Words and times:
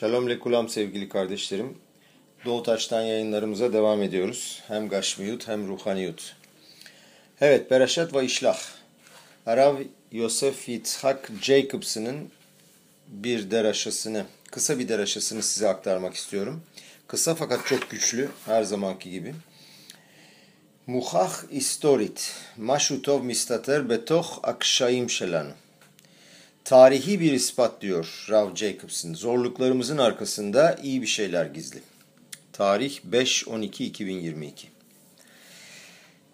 Shalom 0.00 0.28
lekulam 0.28 0.68
sevgili 0.68 1.08
kardeşlerim. 1.08 1.78
Doğu 2.44 2.62
Taş'tan 2.62 3.02
yayınlarımıza 3.02 3.72
devam 3.72 4.02
ediyoruz. 4.02 4.62
Hem 4.68 4.88
Gaşmiyut 4.88 5.48
hem 5.48 5.68
Ruhaniyut. 5.68 6.36
Evet, 7.40 7.70
Bereşet 7.70 8.14
ve 8.14 8.24
İşlah. 8.24 8.58
Arav 9.46 9.76
Yosef 10.12 10.68
Yitzhak 10.68 11.30
Jacobs'ın 11.42 12.30
bir 13.08 13.50
deraşasını, 13.50 14.24
kısa 14.50 14.78
bir 14.78 14.88
deraşasını 14.88 15.42
size 15.42 15.68
aktarmak 15.68 16.14
istiyorum. 16.14 16.62
Kısa 17.06 17.34
fakat 17.34 17.66
çok 17.66 17.90
güçlü, 17.90 18.28
her 18.46 18.62
zamanki 18.62 19.10
gibi. 19.10 19.34
Muhah 20.86 21.42
istorit, 21.50 22.34
maşutov 22.56 23.22
mistater 23.22 23.90
betoch 23.90 24.38
akşayim 24.42 25.10
şelanu. 25.10 25.52
Tarihi 26.68 27.20
bir 27.20 27.32
ispat 27.32 27.80
diyor 27.80 28.26
Rav 28.30 28.54
Jacobson. 28.54 29.14
Zorluklarımızın 29.14 29.98
arkasında 29.98 30.76
iyi 30.82 31.02
bir 31.02 31.06
şeyler 31.06 31.46
gizli. 31.46 31.80
Tarih 32.52 32.98
5-12-2022 33.10 34.50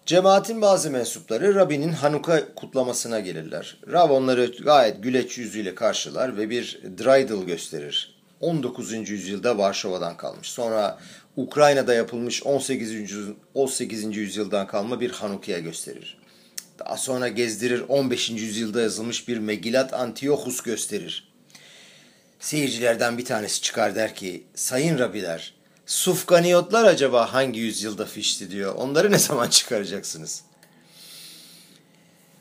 Cemaatin 0.05 0.61
bazı 0.61 0.91
mensupları 0.91 1.55
Rabbinin 1.55 1.91
Hanuka 1.91 2.53
kutlamasına 2.55 3.19
gelirler. 3.19 3.77
Rav 3.91 4.09
onları 4.09 4.45
gayet 4.45 5.03
güleç 5.03 5.37
yüzüyle 5.37 5.75
karşılar 5.75 6.37
ve 6.37 6.49
bir 6.49 6.81
dreidel 6.97 7.43
gösterir. 7.43 8.15
19. 8.41 9.09
yüzyılda 9.09 9.57
Varşova'dan 9.57 10.17
kalmış. 10.17 10.49
Sonra 10.49 10.99
Ukrayna'da 11.37 11.93
yapılmış 11.93 12.43
18. 12.43 13.07
18. 13.53 14.17
yüzyıldan 14.17 14.67
kalma 14.67 14.99
bir 14.99 15.11
Hanuka'ya 15.11 15.59
gösterir. 15.59 16.24
Daha 16.79 16.97
sonra 16.97 17.27
gezdirir 17.27 17.83
15. 17.87 18.29
yüzyılda 18.29 18.81
yazılmış 18.81 19.27
bir 19.27 19.37
Megilat 19.37 19.93
Antiochus 19.93 20.61
gösterir. 20.61 21.31
Seyircilerden 22.39 23.17
bir 23.17 23.25
tanesi 23.25 23.61
çıkar 23.61 23.95
der 23.95 24.15
ki, 24.15 24.43
Sayın 24.55 24.99
Rabiler, 24.99 25.53
Sufganiyotlar 25.85 26.85
acaba 26.85 27.33
hangi 27.33 27.59
yüzyılda 27.59 28.05
fişti 28.05 28.51
diyor. 28.51 28.75
Onları 28.75 29.11
ne 29.11 29.19
zaman 29.19 29.49
çıkaracaksınız? 29.49 30.43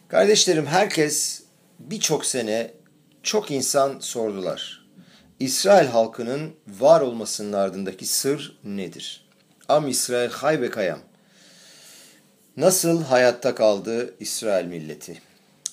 Kardeşlerim 0.08 0.66
herkes 0.66 1.42
birçok 1.78 2.26
sene 2.26 2.74
çok 3.22 3.50
insan 3.50 3.98
sordular. 4.00 4.86
İsrail 5.40 5.88
halkının 5.88 6.54
var 6.68 7.00
olmasının 7.00 7.52
ardındaki 7.52 8.06
sır 8.06 8.58
nedir? 8.64 9.28
Am 9.68 9.88
İsrail 9.88 10.30
haybe 10.30 10.70
kayam. 10.70 11.00
Nasıl 12.56 13.02
hayatta 13.02 13.54
kaldı 13.54 14.14
İsrail 14.20 14.66
milleti? 14.66 15.20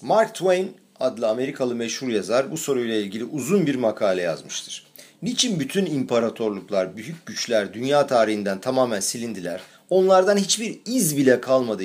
Mark 0.02 0.34
Twain 0.34 0.78
adlı 1.00 1.28
Amerikalı 1.28 1.76
meşhur 1.76 2.08
yazar 2.08 2.52
bu 2.52 2.58
soruyla 2.58 2.96
ilgili 2.96 3.24
uzun 3.24 3.68
bir 3.68 3.76
makale 3.76 4.22
yazmıştır. 4.22 4.88
Niçin 5.22 5.60
bütün 5.60 5.86
imparatorluklar, 5.86 6.98
büyük 6.98 7.26
güçler 7.26 7.74
dünya 7.74 8.08
tarihinden 8.08 8.62
tamamen 8.62 9.00
silindiler? 9.00 9.62
Onlardan 9.90 10.38
hiçbir 10.38 10.80
iz 10.86 11.18
bile 11.18 11.42
kalmadı. 11.42 11.84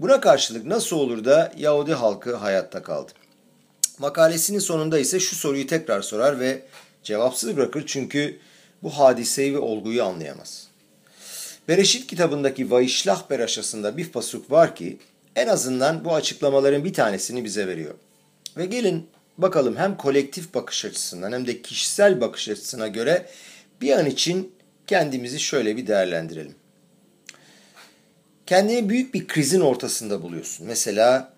Buna 0.00 0.20
karşılık 0.20 0.64
nasıl 0.64 0.96
olur 0.96 1.24
da 1.24 1.52
Yahudi 1.56 1.94
halkı 1.94 2.36
hayatta 2.36 2.82
kaldı? 2.82 3.12
Makalesinin 3.98 4.58
sonunda 4.58 4.98
ise 4.98 5.20
şu 5.20 5.36
soruyu 5.36 5.66
tekrar 5.66 6.02
sorar 6.02 6.40
ve 6.40 6.62
cevapsız 7.02 7.56
bırakır 7.56 7.84
çünkü 7.86 8.38
bu 8.82 8.90
hadiseyi 8.90 9.54
ve 9.54 9.58
olguyu 9.58 10.04
anlayamaz. 10.04 10.73
Bereşit 11.68 12.06
kitabındaki 12.06 12.70
Vayişlah 12.70 13.30
Beraşası'nda 13.30 13.96
bir 13.96 14.08
pasuk 14.08 14.50
var 14.50 14.76
ki 14.76 14.98
en 15.36 15.46
azından 15.46 16.04
bu 16.04 16.14
açıklamaların 16.14 16.84
bir 16.84 16.92
tanesini 16.92 17.44
bize 17.44 17.66
veriyor. 17.66 17.94
Ve 18.56 18.66
gelin 18.66 19.06
bakalım 19.38 19.76
hem 19.76 19.96
kolektif 19.96 20.54
bakış 20.54 20.84
açısından 20.84 21.32
hem 21.32 21.46
de 21.46 21.62
kişisel 21.62 22.20
bakış 22.20 22.48
açısına 22.48 22.88
göre 22.88 23.26
bir 23.80 23.92
an 23.92 24.06
için 24.06 24.52
kendimizi 24.86 25.40
şöyle 25.40 25.76
bir 25.76 25.86
değerlendirelim. 25.86 26.54
Kendini 28.46 28.88
büyük 28.88 29.14
bir 29.14 29.26
krizin 29.26 29.60
ortasında 29.60 30.22
buluyorsun. 30.22 30.66
Mesela 30.66 31.32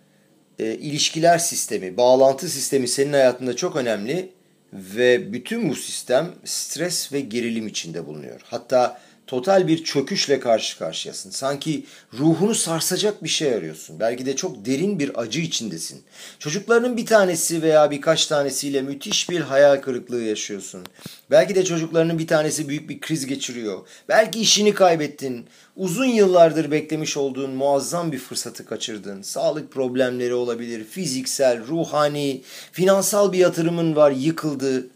e, 0.59 0.75
ilişkiler 0.75 1.38
sistemi, 1.38 1.97
bağlantı 1.97 2.48
sistemi 2.48 2.88
senin 2.88 3.12
hayatında 3.12 3.56
çok 3.56 3.76
önemli 3.76 4.32
ve 4.72 5.32
bütün 5.32 5.70
bu 5.70 5.75
sistem 5.75 6.34
stres 6.44 7.12
ve 7.12 7.20
gerilim 7.20 7.66
içinde 7.66 8.06
bulunuyor. 8.06 8.41
Hatta 8.44 9.00
total 9.26 9.69
bir 9.69 9.84
çöküşle 9.84 10.41
karşı 10.41 10.78
karşıyasın. 10.78 11.31
Sanki 11.31 11.84
ruhunu 12.19 12.54
sarsacak 12.54 13.25
bir 13.25 13.28
şey 13.28 13.54
arıyorsun. 13.54 14.00
Belki 14.00 14.26
de 14.26 14.37
çok 14.37 14.66
derin 14.66 14.98
bir 14.98 15.20
acı 15.20 15.41
içindesin. 15.41 16.03
Çocuklarının 16.38 16.97
bir 16.97 17.06
tanesi 17.06 17.62
veya 17.62 17.91
birkaç 17.91 18.26
tanesiyle 18.26 18.82
müthiş 18.82 19.31
bir 19.31 19.41
hayal 19.41 19.76
kırıklığı 19.76 20.22
yaşıyorsun. 20.22 20.84
Belki 21.31 21.54
de 21.54 21.65
çocuklarının 21.65 22.19
bir 22.19 22.26
tanesi 22.26 22.69
büyük 22.69 22.88
bir 22.88 23.00
kriz 23.00 23.26
geçiriyor. 23.26 23.86
Belki 24.09 24.41
işini 24.41 24.75
kaybettin. 24.75 25.47
Uzun 25.76 26.04
yıllardır 26.04 26.70
beklemiş 26.70 27.16
olduğun 27.16 27.50
muazzam 27.50 28.12
bir 28.12 28.19
fırsatı 28.19 28.66
kaçırdın. 28.66 29.22
Sağlık 29.22 29.72
problemleri 29.72 30.34
olabilir, 30.34 30.84
fiziksel, 30.84 31.66
ruhani, 31.66 32.42
finansal 32.72 33.32
bir 33.32 33.38
yatırımın 33.38 33.97
var, 33.97 34.10
yıkıldı. 34.10 34.86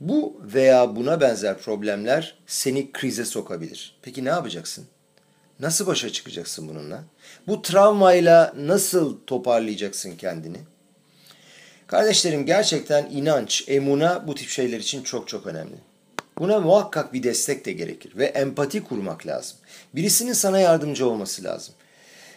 Bu 0.00 0.40
veya 0.54 0.96
buna 0.96 1.20
benzer 1.20 1.58
problemler 1.58 2.38
seni 2.46 2.92
krize 2.92 3.24
sokabilir. 3.24 3.98
Peki 4.02 4.24
ne 4.24 4.28
yapacaksın? 4.28 4.86
Nasıl 5.60 5.86
başa 5.86 6.10
çıkacaksın 6.10 6.68
bununla? 6.68 7.04
Bu 7.46 7.62
travmayla 7.62 8.54
nasıl 8.56 9.18
toparlayacaksın 9.26 10.16
kendini? 10.16 10.58
Kardeşlerim 11.86 12.46
gerçekten 12.46 13.10
inanç, 13.10 13.64
emuna 13.68 14.26
bu 14.26 14.34
tip 14.34 14.48
şeyler 14.48 14.78
için 14.78 15.02
çok 15.02 15.28
çok 15.28 15.46
önemli. 15.46 15.76
Buna 16.38 16.60
muhakkak 16.60 17.12
bir 17.12 17.22
destek 17.22 17.64
de 17.64 17.72
gerekir 17.72 18.16
ve 18.16 18.24
empati 18.24 18.84
kurmak 18.84 19.26
lazım. 19.26 19.56
Birisinin 19.94 20.32
sana 20.32 20.58
yardımcı 20.58 21.08
olması 21.08 21.44
lazım. 21.44 21.74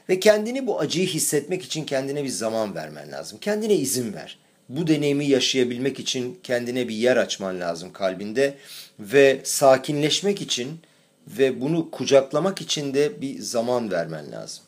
Ve 0.09 0.19
kendini 0.19 0.67
bu 0.67 0.79
acıyı 0.79 1.07
hissetmek 1.07 1.63
için 1.63 1.85
kendine 1.85 2.23
bir 2.23 2.29
zaman 2.29 2.75
vermen 2.75 3.11
lazım. 3.11 3.37
Kendine 3.41 3.75
izin 3.75 4.13
ver 4.13 4.39
bu 4.69 4.87
deneyimi 4.87 5.25
yaşayabilmek 5.25 5.99
için 5.99 6.39
kendine 6.43 6.87
bir 6.87 6.95
yer 6.95 7.17
açman 7.17 7.59
lazım 7.59 7.93
kalbinde 7.93 8.57
ve 8.99 9.41
sakinleşmek 9.43 10.41
için 10.41 10.79
ve 11.27 11.61
bunu 11.61 11.91
kucaklamak 11.91 12.61
için 12.61 12.93
de 12.93 13.21
bir 13.21 13.39
zaman 13.39 13.91
vermen 13.91 14.31
lazım. 14.31 14.63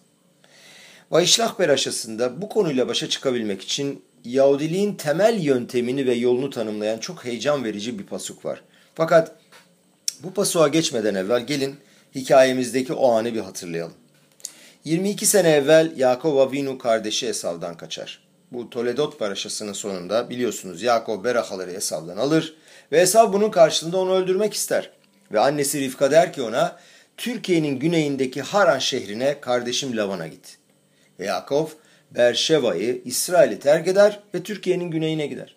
Vayişlah 1.11 1.59
Beraşası'nda 1.59 2.41
bu 2.41 2.49
konuyla 2.49 2.87
başa 2.87 3.09
çıkabilmek 3.09 3.61
için 3.61 4.03
Yahudiliğin 4.25 4.93
temel 4.93 5.43
yöntemini 5.43 6.05
ve 6.05 6.13
yolunu 6.13 6.49
tanımlayan 6.49 6.97
çok 6.97 7.25
heyecan 7.25 7.63
verici 7.63 7.99
bir 7.99 8.03
pasuk 8.03 8.45
var. 8.45 8.61
Fakat 8.95 9.35
bu 10.23 10.33
pasuğa 10.33 10.67
geçmeden 10.67 11.15
evvel 11.15 11.47
gelin 11.47 11.75
hikayemizdeki 12.15 12.93
o 12.93 13.11
anı 13.11 13.33
bir 13.33 13.39
hatırlayalım. 13.39 13.93
22 14.85 15.25
sene 15.25 15.49
evvel 15.49 15.93
Yakov 15.97 16.37
Avinu 16.37 16.77
kardeşi 16.77 17.27
Esav'dan 17.27 17.77
kaçar 17.77 18.30
bu 18.51 18.69
Toledot 18.69 19.19
paraşasının 19.19 19.73
sonunda 19.73 20.29
biliyorsunuz 20.29 20.81
Yakob 20.81 21.23
Berahaları 21.23 21.71
Esav'dan 21.71 22.17
alır 22.17 22.55
ve 22.91 22.99
Esav 22.99 23.33
bunun 23.33 23.51
karşılığında 23.51 23.97
onu 23.97 24.13
öldürmek 24.13 24.53
ister. 24.53 24.89
Ve 25.31 25.39
annesi 25.39 25.79
Rifka 25.79 26.11
der 26.11 26.33
ki 26.33 26.41
ona 26.41 26.79
Türkiye'nin 27.17 27.79
güneyindeki 27.79 28.41
Haran 28.41 28.79
şehrine 28.79 29.41
kardeşim 29.41 29.97
Lavan'a 29.97 30.27
git. 30.27 30.57
Ve 31.19 31.25
Yakov 31.25 31.67
Berşeva'yı 32.11 33.01
İsrail'i 33.05 33.59
terk 33.59 33.87
eder 33.87 34.19
ve 34.35 34.43
Türkiye'nin 34.43 34.91
güneyine 34.91 35.27
gider. 35.27 35.55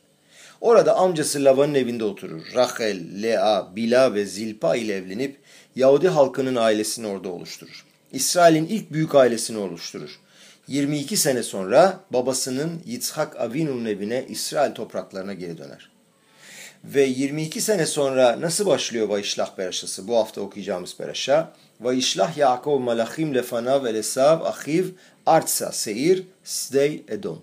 Orada 0.60 0.96
amcası 0.96 1.44
Lavan'ın 1.44 1.74
evinde 1.74 2.04
oturur. 2.04 2.42
Rachel, 2.54 3.22
Lea, 3.22 3.76
Bila 3.76 4.14
ve 4.14 4.24
Zilpa 4.24 4.76
ile 4.76 4.96
evlenip 4.96 5.36
Yahudi 5.76 6.08
halkının 6.08 6.56
ailesini 6.56 7.06
orada 7.06 7.28
oluşturur. 7.28 7.84
İsrail'in 8.14 8.66
ilk 8.66 8.92
büyük 8.92 9.14
ailesini 9.14 9.58
oluşturur. 9.58 10.20
22 10.68 11.16
sene 11.16 11.42
sonra 11.42 12.00
babasının 12.10 12.82
Yitzhak 12.86 13.40
Avinu'nun 13.40 13.84
evine 13.84 14.24
İsrail 14.28 14.74
topraklarına 14.74 15.34
geri 15.34 15.58
döner. 15.58 15.90
Ve 16.84 17.02
22 17.02 17.60
sene 17.60 17.86
sonra 17.86 18.40
nasıl 18.40 18.66
başlıyor 18.66 19.08
Vayişlah 19.08 19.58
Beraşası? 19.58 20.08
Bu 20.08 20.16
hafta 20.16 20.40
okuyacağımız 20.40 20.94
Beraşa. 21.00 21.52
Vayişlah 21.80 22.36
Yaakov 22.36 22.78
malachim 22.78 23.34
lefanav 23.34 23.84
el 23.84 23.94
Esav 23.94 24.40
achiv 24.40 24.86
artsa 25.26 25.72
seir 25.72 26.22
sdey 26.44 27.02
edom. 27.08 27.42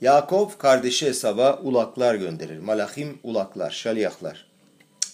Yaakov 0.00 0.48
kardeşi 0.58 1.06
Esav'a 1.06 1.58
ulaklar 1.58 2.14
gönderir. 2.14 2.58
Malachim 2.58 3.18
ulaklar, 3.22 3.70
şaliyahlar. 3.70 4.46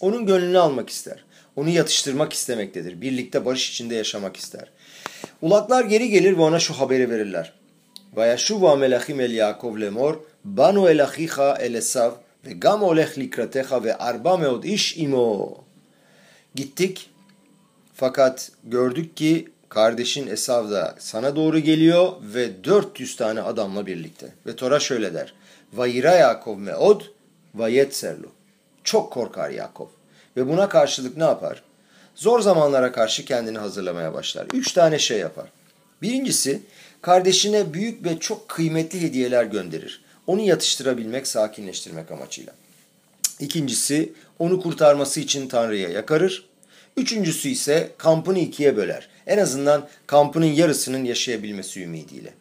Onun 0.01 0.27
gönlünü 0.27 0.59
almak 0.59 0.91
ister. 0.91 1.25
Onu 1.57 1.69
yatıştırmak 1.69 2.33
istemektedir. 2.33 3.01
Birlikte 3.01 3.45
barış 3.45 3.71
içinde 3.71 3.95
yaşamak 3.95 4.37
ister. 4.37 4.71
Ulaklar 5.43 5.85
geri 5.85 6.09
gelir 6.09 6.37
ve 6.37 6.43
ona 6.43 6.59
şu 6.59 6.75
haberi 6.75 7.11
verirler. 7.11 7.53
Vayashuva 8.15 8.77
melachim 8.77 9.21
el 9.21 9.31
Yaakov 9.31 9.81
lemor, 9.81 10.17
banu 10.45 10.89
el 10.89 11.05
achicha 11.05 11.57
el 11.57 11.75
Esav 11.75 12.13
ve 12.47 12.53
gam 12.53 12.83
olech 12.83 13.19
likratecha 13.19 13.85
ve 13.85 13.97
arba 13.97 14.37
meod 14.37 14.65
ish 14.65 14.99
imo. 14.99 15.55
Gittik 16.55 17.11
fakat 17.95 18.51
gördük 18.65 19.17
ki 19.17 19.49
kardeşin 19.69 20.27
Esav 20.27 20.71
da 20.71 20.95
sana 20.99 21.37
doğru 21.37 21.59
geliyor 21.59 22.13
ve 22.23 22.65
400 22.65 23.17
tane 23.17 23.41
adamla 23.41 23.87
birlikte. 23.87 24.27
Ve 24.47 24.57
Tora 24.57 24.81
şöyle 24.81 25.15
der. 25.15 25.35
Vayira 25.73 26.15
Yaakov 26.15 26.59
meod 26.59 27.01
vayetserlu. 27.55 28.27
Çok 28.85 29.13
korkar 29.13 29.51
Yakov. 29.51 29.87
Ve 30.37 30.49
buna 30.49 30.69
karşılık 30.69 31.17
ne 31.17 31.25
yapar? 31.25 31.63
Zor 32.15 32.41
zamanlara 32.41 32.93
karşı 32.93 33.25
kendini 33.25 33.59
hazırlamaya 33.59 34.15
başlar. 34.15 34.47
Üç 34.53 34.73
tane 34.73 34.99
şey 34.99 35.19
yapar. 35.19 35.47
Birincisi 36.03 36.63
kardeşine 37.03 37.75
büyük 37.75 38.05
ve 38.05 38.19
çok 38.19 38.49
kıymetli 38.49 39.01
hediyeler 39.01 39.45
gönderir. 39.45 40.05
Onu 40.27 40.41
yatıştırabilmek, 40.41 41.27
sakinleştirmek 41.27 42.11
amacıyla. 42.11 42.53
İkincisi 43.41 44.13
onu 44.39 44.61
kurtarması 44.61 45.21
için 45.21 45.49
Tanrı'ya 45.49 45.89
yakarır. 45.89 46.47
Üçüncüsü 46.97 47.49
ise 47.49 47.91
kampını 47.99 48.39
ikiye 48.39 48.77
böler. 48.77 49.09
En 49.27 49.39
azından 49.39 49.89
kampının 50.07 50.47
yarısının 50.47 51.05
yaşayabilmesi 51.05 51.83
ümidiyle. 51.83 52.35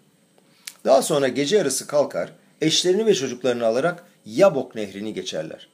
Daha 0.86 1.02
sonra 1.02 1.28
gece 1.28 1.58
yarısı 1.58 1.88
kalkar, 1.88 2.30
eşlerini 2.62 3.06
ve 3.06 3.16
çocuklarını 3.16 3.66
alarak 3.66 4.04
Yabok 4.26 4.76
nehrini 4.76 5.14
geçerler. 5.14 5.68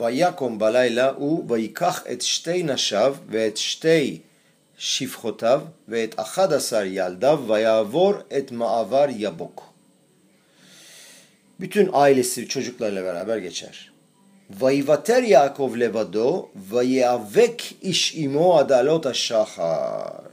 ויקום 0.00 0.58
בלילה 0.58 1.10
הוא 1.10 1.44
ויקח 1.48 2.02
את 2.12 2.22
שתי 2.22 2.62
נשיו 2.62 3.16
ואת 3.28 3.56
שתי 3.56 4.18
שפחותיו 4.78 5.62
ואת 5.88 6.14
אחד 6.20 6.52
עשר 6.52 6.82
ילדיו 6.84 7.40
ויעבור 7.46 8.14
את 8.38 8.52
מעבר 8.52 9.04
יבוק. 9.08 9.62
Bütün 11.60 11.88
ailesi 11.92 12.48
çocuklarla 12.48 13.02
beraber 13.04 13.38
geçer. 13.38 13.76
ויוותר 14.50 15.18
יעקב 15.22 15.72
לבדו 15.76 16.48
ויאבק 16.68 17.62
איש 17.82 18.12
עמו 18.16 18.58
עד 18.58 18.72
עלות 18.72 19.06
השחר. 19.06 20.26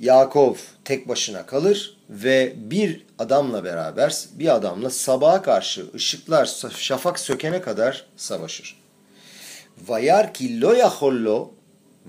Yakov 0.00 0.56
tek 0.84 1.08
başına 1.08 1.46
kalır 1.46 1.93
ve 2.09 2.53
bir 2.55 3.05
adamla 3.19 3.63
beraber, 3.63 4.25
bir 4.33 4.55
adamla 4.55 4.89
sabaha 4.89 5.41
karşı 5.41 5.85
ışıklar 5.95 6.45
şafak 6.75 7.19
sökene 7.19 7.61
kadar 7.61 8.05
savaşır. 8.17 8.81
Vayar 9.87 10.33
ki 10.33 10.61
lo 10.61 10.73
yahollo 10.73 11.51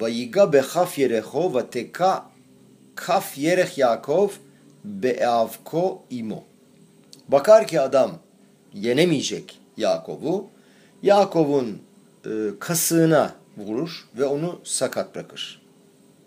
vayiga 0.00 0.52
bechaf 0.52 0.98
yerecho 0.98 1.54
ve 1.54 1.66
teka 1.66 2.26
kaf 2.94 3.38
yerech 3.38 3.78
Yakov 3.78 4.28
beavko 4.84 6.02
imo. 6.10 6.44
Bakar 7.28 7.66
ki 7.66 7.80
adam 7.80 8.18
yenemeyecek 8.74 9.60
Yakov'u. 9.76 10.46
Yakov'un 11.02 11.82
e, 12.26 12.30
kasığına 12.60 13.34
vurur 13.56 14.08
ve 14.18 14.24
onu 14.24 14.60
sakat 14.64 15.14
bırakır. 15.14 15.62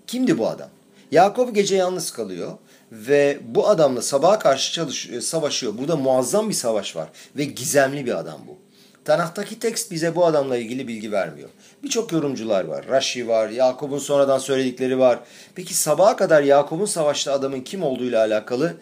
Kimdi 0.08 0.38
bu 0.38 0.48
adam? 0.48 0.70
Yakup 1.12 1.56
gece 1.56 1.76
yalnız 1.76 2.12
kalıyor 2.12 2.58
ve 2.92 3.40
bu 3.42 3.68
adamla 3.68 4.02
sabaha 4.02 4.40
karşı 4.40 4.74
çalış, 4.74 5.10
e, 5.10 5.22
savaşıyor. 5.22 5.78
Burada 5.78 5.96
muazzam 5.96 6.50
bir 6.50 6.54
savaş 6.54 6.96
var 6.96 7.10
ve 7.36 7.44
gizemli 7.44 8.06
bir 8.06 8.20
adam 8.20 8.40
bu. 8.48 8.58
Tanahtaki 9.06 9.60
tekst 9.60 9.92
bize 9.92 10.16
bu 10.16 10.26
adamla 10.26 10.58
ilgili 10.58 10.88
bilgi 10.88 11.12
vermiyor. 11.12 11.50
Birçok 11.84 12.12
yorumcular 12.12 12.66
var. 12.66 12.86
Rashi 12.88 13.28
var, 13.28 13.50
Yakup'un 13.50 13.98
sonradan 13.98 14.38
söyledikleri 14.38 15.00
var. 15.00 15.20
Peki 15.56 15.74
sabaha 15.74 16.16
kadar 16.16 16.44
Yakup'un 16.44 16.86
savaşta 16.86 17.34
adamın 17.34 17.62
kim 17.62 17.84
olduğuyla 17.84 18.20
alakalı 18.20 18.74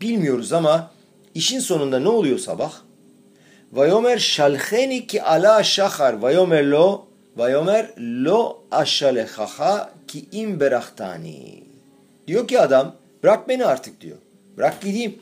bilmiyoruz 0.00 0.52
ama 0.52 0.90
işin 1.34 1.60
sonunda 1.60 1.98
ne 1.98 2.08
oluyor 2.08 2.38
sabah? 2.38 2.72
Vayomer 3.72 4.18
şalheni 4.18 5.06
ki 5.06 5.22
ala 5.22 5.62
şahar 5.62 6.12
vayomer 6.12 6.64
lo 6.64 7.06
vayomer 7.36 7.90
lo 7.98 8.58
aşalehaha 8.70 9.90
ki 10.08 10.24
im 10.32 10.60
berahtani. 10.60 11.62
Diyor 12.26 12.48
ki 12.48 12.60
adam 12.60 12.94
bırak 13.26 13.48
beni 13.48 13.66
artık 13.66 14.00
diyor. 14.00 14.16
Bırak 14.56 14.80
gideyim. 14.80 15.18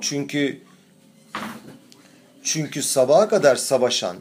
Çünkü 0.00 0.60
çünkü 2.42 2.82
sabaha 2.82 3.28
kadar 3.28 3.56
savaşan 3.56 4.16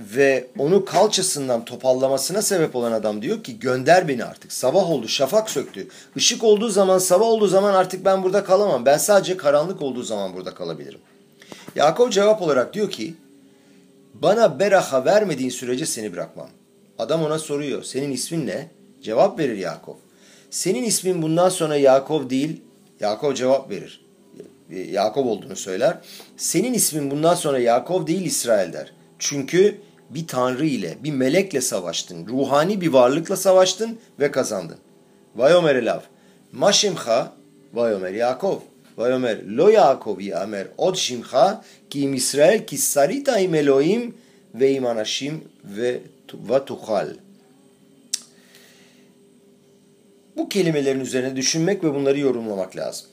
ve 0.00 0.46
onu 0.58 0.84
kalçasından 0.84 1.64
topallamasına 1.64 2.42
sebep 2.42 2.76
olan 2.76 2.92
adam 2.92 3.22
diyor 3.22 3.42
ki 3.42 3.58
gönder 3.58 4.08
beni 4.08 4.24
artık. 4.24 4.52
Sabah 4.52 4.90
oldu, 4.90 5.08
şafak 5.08 5.50
söktü. 5.50 5.88
Işık 6.16 6.44
olduğu 6.44 6.68
zaman, 6.68 6.98
sabah 6.98 7.26
olduğu 7.26 7.46
zaman 7.46 7.74
artık 7.74 8.04
ben 8.04 8.22
burada 8.22 8.44
kalamam. 8.44 8.86
Ben 8.86 8.98
sadece 8.98 9.36
karanlık 9.36 9.82
olduğu 9.82 10.02
zaman 10.02 10.34
burada 10.34 10.54
kalabilirim. 10.54 11.00
Yakup 11.76 12.12
cevap 12.12 12.42
olarak 12.42 12.74
diyor 12.74 12.90
ki 12.90 13.14
bana 14.14 14.58
beraha 14.58 15.04
vermediğin 15.04 15.50
sürece 15.50 15.86
seni 15.86 16.12
bırakmam. 16.12 16.48
Adam 16.98 17.24
ona 17.24 17.38
soruyor 17.38 17.82
senin 17.82 18.12
ismin 18.12 18.46
ne? 18.46 18.68
Cevap 19.02 19.38
verir 19.38 19.56
Yakup. 19.56 20.03
Senin 20.54 20.84
ismin 20.84 21.22
bundan 21.22 21.48
sonra 21.48 21.76
Yakov 21.76 22.30
değil. 22.30 22.60
Yakov 23.00 23.34
cevap 23.34 23.70
verir. 23.70 24.04
Yakov 24.70 25.26
olduğunu 25.26 25.56
söyler. 25.56 25.98
Senin 26.36 26.74
ismin 26.74 27.10
bundan 27.10 27.34
sonra 27.34 27.58
Yakov 27.58 28.06
değil 28.06 28.22
İsrail 28.22 28.72
der. 28.72 28.92
Çünkü 29.18 29.76
bir 30.10 30.26
tanrı 30.26 30.66
ile, 30.66 30.96
bir 31.04 31.12
melekle 31.12 31.60
savaştın. 31.60 32.26
Ruhani 32.26 32.80
bir 32.80 32.88
varlıkla 32.88 33.36
savaştın 33.36 33.98
ve 34.20 34.30
kazandın. 34.30 34.76
Vayomer 35.36 35.74
elav. 35.74 36.00
Maşimcha 36.52 37.32
vayomer 37.72 38.12
Yakov. 38.12 38.56
Vayomer 38.96 39.44
lo 39.46 39.68
Yakov 39.68 40.20
yamer 40.20 40.66
od 40.78 40.96
şimcha 40.96 41.64
ki 41.90 42.00
im 42.00 42.14
İsrail 42.14 42.66
ki 42.66 42.78
sarita 42.78 43.38
im 43.38 43.54
Elohim 43.54 44.14
ve 44.54 44.72
im 44.72 44.86
anashim 44.86 45.44
ve 45.64 46.00
tuhal. 46.66 47.08
Bu 50.36 50.48
kelimelerin 50.48 51.00
üzerine 51.00 51.36
düşünmek 51.36 51.84
ve 51.84 51.94
bunları 51.94 52.18
yorumlamak 52.18 52.76
lazım. 52.76 53.06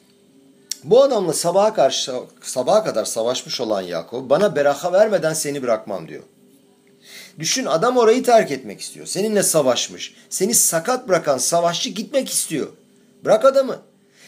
Bu 0.84 1.04
adamla 1.04 1.34
sabaha 1.34 1.74
karşı 1.74 2.14
sabaha 2.42 2.84
kadar 2.84 3.06
savaşmış 3.06 3.62
olan 3.62 3.82
Yakup 3.82 4.30
bana 4.30 4.56
beraha 4.56 4.94
vermeden 4.94 5.34
seni 5.34 5.64
bırakmam 5.64 6.08
diyor. 6.08 6.24
Düşün 7.40 7.66
adam 7.66 7.98
orayı 7.98 8.24
terk 8.24 8.52
etmek 8.52 8.82
istiyor. 8.82 9.06
Seninle 9.06 9.44
savaşmış. 9.44 10.14
Seni 10.30 10.56
sakat 10.56 11.08
bırakan 11.08 11.38
savaşçı 11.38 11.90
gitmek 11.90 12.30
istiyor. 12.30 12.68
Bırak 13.26 13.46
adamı. 13.46 13.80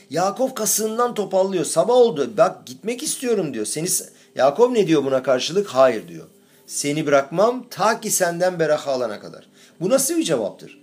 Yakup 0.09 0.55
kasığından 0.55 1.13
topallıyor. 1.13 1.65
Sabah 1.65 1.93
oldu. 1.93 2.33
Bak 2.37 2.65
gitmek 2.65 3.03
istiyorum 3.03 3.53
diyor. 3.53 3.65
Seni 3.65 3.87
Yakup 4.35 4.71
ne 4.71 4.87
diyor 4.87 5.05
buna 5.05 5.23
karşılık? 5.23 5.67
Hayır 5.67 6.07
diyor. 6.07 6.25
Seni 6.67 7.05
bırakmam 7.05 7.65
ta 7.69 8.01
ki 8.01 8.11
senden 8.11 8.59
beraha 8.59 8.91
alana 8.91 9.19
kadar. 9.19 9.47
Bu 9.79 9.89
nasıl 9.89 10.17
bir 10.17 10.23
cevaptır? 10.23 10.79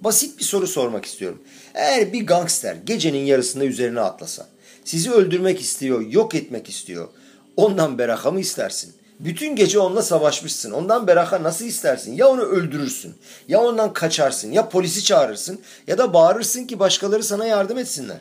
Basit 0.00 0.38
bir 0.38 0.44
soru 0.44 0.66
sormak 0.66 1.04
istiyorum. 1.04 1.42
Eğer 1.74 2.12
bir 2.12 2.26
gangster 2.26 2.74
gecenin 2.74 3.24
yarısında 3.24 3.64
üzerine 3.64 4.00
atlasa, 4.00 4.46
sizi 4.84 5.10
öldürmek 5.10 5.60
istiyor, 5.60 6.00
yok 6.00 6.34
etmek 6.34 6.68
istiyor, 6.68 7.08
ondan 7.56 7.98
beraka 7.98 8.30
mı 8.30 8.40
istersin? 8.40 8.94
Bütün 9.20 9.56
gece 9.56 9.78
onunla 9.78 10.02
savaşmışsın. 10.02 10.70
Ondan 10.70 11.06
beraka 11.06 11.42
nasıl 11.42 11.64
istersin? 11.64 12.12
Ya 12.12 12.28
onu 12.28 12.42
öldürürsün, 12.42 13.14
ya 13.48 13.60
ondan 13.60 13.92
kaçarsın, 13.92 14.52
ya 14.52 14.68
polisi 14.68 15.04
çağırırsın, 15.04 15.60
ya 15.86 15.98
da 15.98 16.14
bağırırsın 16.14 16.64
ki 16.64 16.78
başkaları 16.78 17.22
sana 17.22 17.46
yardım 17.46 17.78
etsinler. 17.78 18.20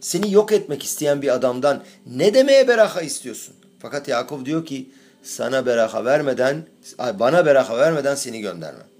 Seni 0.00 0.32
yok 0.32 0.52
etmek 0.52 0.82
isteyen 0.82 1.22
bir 1.22 1.34
adamdan 1.34 1.82
ne 2.06 2.34
demeye 2.34 2.68
beraka 2.68 3.00
istiyorsun? 3.00 3.54
Fakat 3.78 4.08
Yakup 4.08 4.46
diyor 4.46 4.66
ki 4.66 4.88
sana 5.22 5.66
beraka 5.66 6.04
vermeden, 6.04 6.66
bana 6.98 7.46
beraka 7.46 7.78
vermeden 7.78 8.14
seni 8.14 8.40
göndermem. 8.40 8.93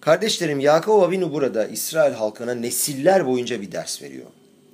Kardeşlerim 0.00 0.60
Yakup 0.60 1.02
Avinu 1.02 1.32
burada 1.32 1.66
İsrail 1.66 2.14
halkına 2.14 2.54
nesiller 2.54 3.26
boyunca 3.26 3.62
bir 3.62 3.72
ders 3.72 4.02
veriyor. 4.02 4.26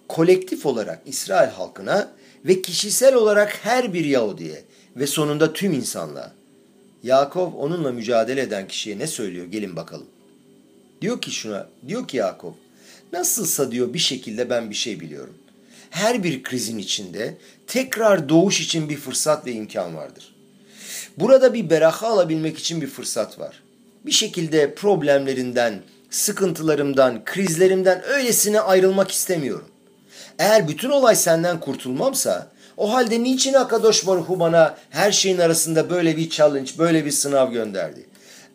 Kolektif 0.09 0.67
olarak 0.67 1.03
İsrail 1.07 1.51
halkına 1.51 2.13
ve 2.45 2.63
kişisel 2.63 3.15
olarak 3.15 3.65
her 3.65 3.95
bir 3.95 4.05
Yahudi'ye 4.05 4.65
ve 4.97 5.07
sonunda 5.07 5.53
tüm 5.53 5.73
insanlığa. 5.73 6.33
Yakup 7.03 7.55
onunla 7.57 7.93
mücadele 7.93 8.41
eden 8.41 8.69
kişiye 8.69 8.99
ne 8.99 9.07
söylüyor 9.07 9.47
gelin 9.47 9.77
bakalım. 9.77 10.07
Diyor 11.03 11.21
ki 11.21 11.31
şuna, 11.31 11.69
diyor 11.89 12.09
ki 12.09 12.17
Yakup, 12.17 12.55
nasılsa 13.13 13.73
diyor 13.73 13.95
bir 13.95 13.99
şekilde 13.99 14.51
ben 14.51 14.71
bir 14.71 14.75
şey 14.75 15.01
biliyorum. 15.01 15.35
Her 15.91 16.25
bir 16.25 16.43
krizin 16.43 16.79
içinde 16.79 17.37
tekrar 17.67 18.29
doğuş 18.29 18.61
için 18.61 18.89
bir 18.89 18.97
fırsat 18.97 19.47
ve 19.47 19.53
imkan 19.53 19.97
vardır. 19.97 20.35
Burada 21.17 21.55
bir 21.55 21.71
beraha 21.71 22.07
alabilmek 22.07 22.59
için 22.59 22.81
bir 22.81 22.87
fırsat 22.87 23.39
var 23.39 23.63
bir 24.07 24.13
şekilde 24.13 24.75
problemlerinden, 24.75 25.83
sıkıntılarımdan, 26.11 27.25
krizlerimden 27.25 28.03
öylesine 28.05 28.61
ayrılmak 28.61 29.11
istemiyorum. 29.11 29.69
Eğer 30.39 30.69
bütün 30.69 30.91
olay 30.91 31.17
senden 31.17 31.61
kurtulmamsa 31.61 32.51
o 32.77 32.93
halde 32.93 33.23
niçin 33.23 33.55
Akadosh 33.55 34.07
Baruhu 34.07 34.41
bana 34.41 34.77
her 34.91 35.13
şeyin 35.13 35.39
arasında 35.39 35.91
böyle 35.91 36.17
bir 36.17 36.31
challenge, 36.31 36.71
böyle 36.79 37.05
bir 37.05 37.11
sınav 37.11 37.53
gönderdi? 37.53 38.07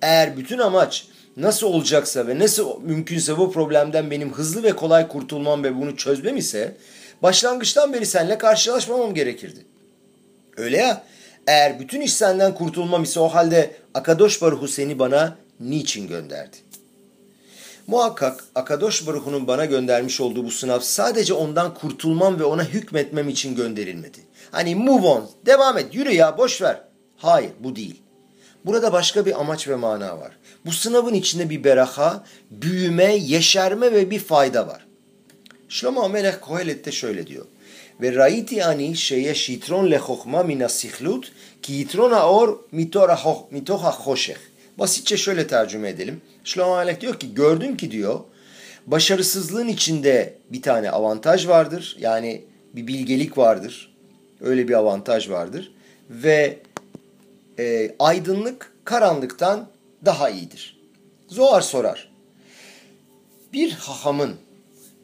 Eğer 0.02 0.38
bütün 0.38 0.58
amaç 0.58 1.08
nasıl 1.38 1.68
olacaksa 1.68 2.28
ve 2.28 2.40
nasıl 2.40 2.82
mümkünse 2.82 3.38
bu 3.38 3.52
problemden 3.52 4.12
benim 4.12 4.34
hızlı 4.34 4.64
ve 4.64 4.72
kolay 4.72 5.08
kurtulmam 5.08 5.64
ve 5.64 5.76
bunu 5.76 5.98
çözmem 5.98 6.38
ise 6.38 6.78
başlangıçtan 7.24 7.94
beri 7.94 8.06
seninle 8.06 8.38
karşılaşmamam 8.38 9.14
gerekirdi. 9.14 9.66
Öyle 10.58 10.78
ya 10.78 11.04
eğer 11.48 11.80
bütün 11.80 12.02
iş 12.02 12.14
senden 12.14 12.56
kurtulmam 12.56 13.04
ise 13.04 13.20
o 13.20 13.28
halde 13.28 13.72
Akadosh 13.94 14.42
Baruhu 14.42 14.68
seni 14.68 15.00
bana 15.00 15.38
niçin 15.62 16.08
gönderdi? 16.08 16.58
Muhakkak 17.88 18.44
Akadosh 18.56 19.08
Baruhu'nun 19.08 19.48
bana 19.48 19.66
göndermiş 19.66 20.22
olduğu 20.22 20.46
bu 20.46 20.52
sınav 20.52 20.80
sadece 20.80 21.34
ondan 21.34 21.74
kurtulmam 21.74 22.40
ve 22.40 22.44
ona 22.44 22.64
hükmetmem 22.64 23.30
için 23.30 23.56
gönderilmedi. 23.56 24.20
Hani 24.52 24.76
move 24.76 25.08
on, 25.08 25.30
devam 25.46 25.78
et, 25.78 25.96
yürü 25.96 26.12
ya, 26.12 26.38
boş 26.38 26.62
ver. 26.62 26.82
Hayır 27.18 27.52
bu 27.60 27.76
değil. 27.76 28.02
Burada 28.66 28.94
başka 28.94 29.26
bir 29.26 29.40
amaç 29.40 29.68
ve 29.68 29.76
mana 29.76 30.20
var. 30.20 30.32
Bu 30.66 30.72
sınavın 30.72 31.14
içinde 31.14 31.50
bir 31.50 31.64
beraha, 31.64 32.26
büyüme, 32.52 33.16
yeşerme 33.16 33.92
ve 33.92 34.12
bir 34.12 34.20
fayda 34.20 34.68
var. 34.68 34.86
Şlomo 35.70 36.02
Amelech 36.02 36.40
Kohelet'te 36.42 36.92
şöyle 36.92 37.28
diyor. 37.28 37.46
Ve 38.02 38.16
raiti 38.16 38.66
ani 38.66 38.96
şeye 38.96 39.36
şitron 39.36 39.92
le 39.92 39.98
hokhma 39.98 40.44
mina 40.44 40.70
sihlut 40.70 41.32
ki 41.62 41.74
yitron 41.74 42.12
aor 42.12 42.60
mitoha 43.52 43.92
hoşeh. 43.92 44.51
Basitçe 44.82 45.18
şöyle 45.18 45.48
tercüme 45.48 45.90
edelim. 45.90 46.22
Şlomo 46.44 46.74
Amelech 46.74 47.02
diyor 47.02 47.20
ki 47.20 47.34
gördüm 47.34 47.78
ki 47.78 47.92
diyor 47.92 48.20
başarısızlığın 48.88 49.68
içinde 49.68 50.34
bir 50.52 50.62
tane 50.62 50.92
avantaj 50.92 51.48
vardır. 51.48 51.98
Yani 52.00 52.46
bir 52.76 52.88
bilgelik 52.88 53.38
vardır. 53.38 53.96
Öyle 54.42 54.68
bir 54.68 54.74
avantaj 54.74 55.30
vardır. 55.30 55.72
Ve 56.10 56.60
e, 57.60 57.96
aydınlık 58.00 58.74
karanlıktan 58.86 59.68
daha 60.06 60.30
iyidir. 60.30 60.80
Zoar 61.28 61.62
sorar. 61.62 62.12
Bir 63.54 63.72
hahamın 63.72 64.36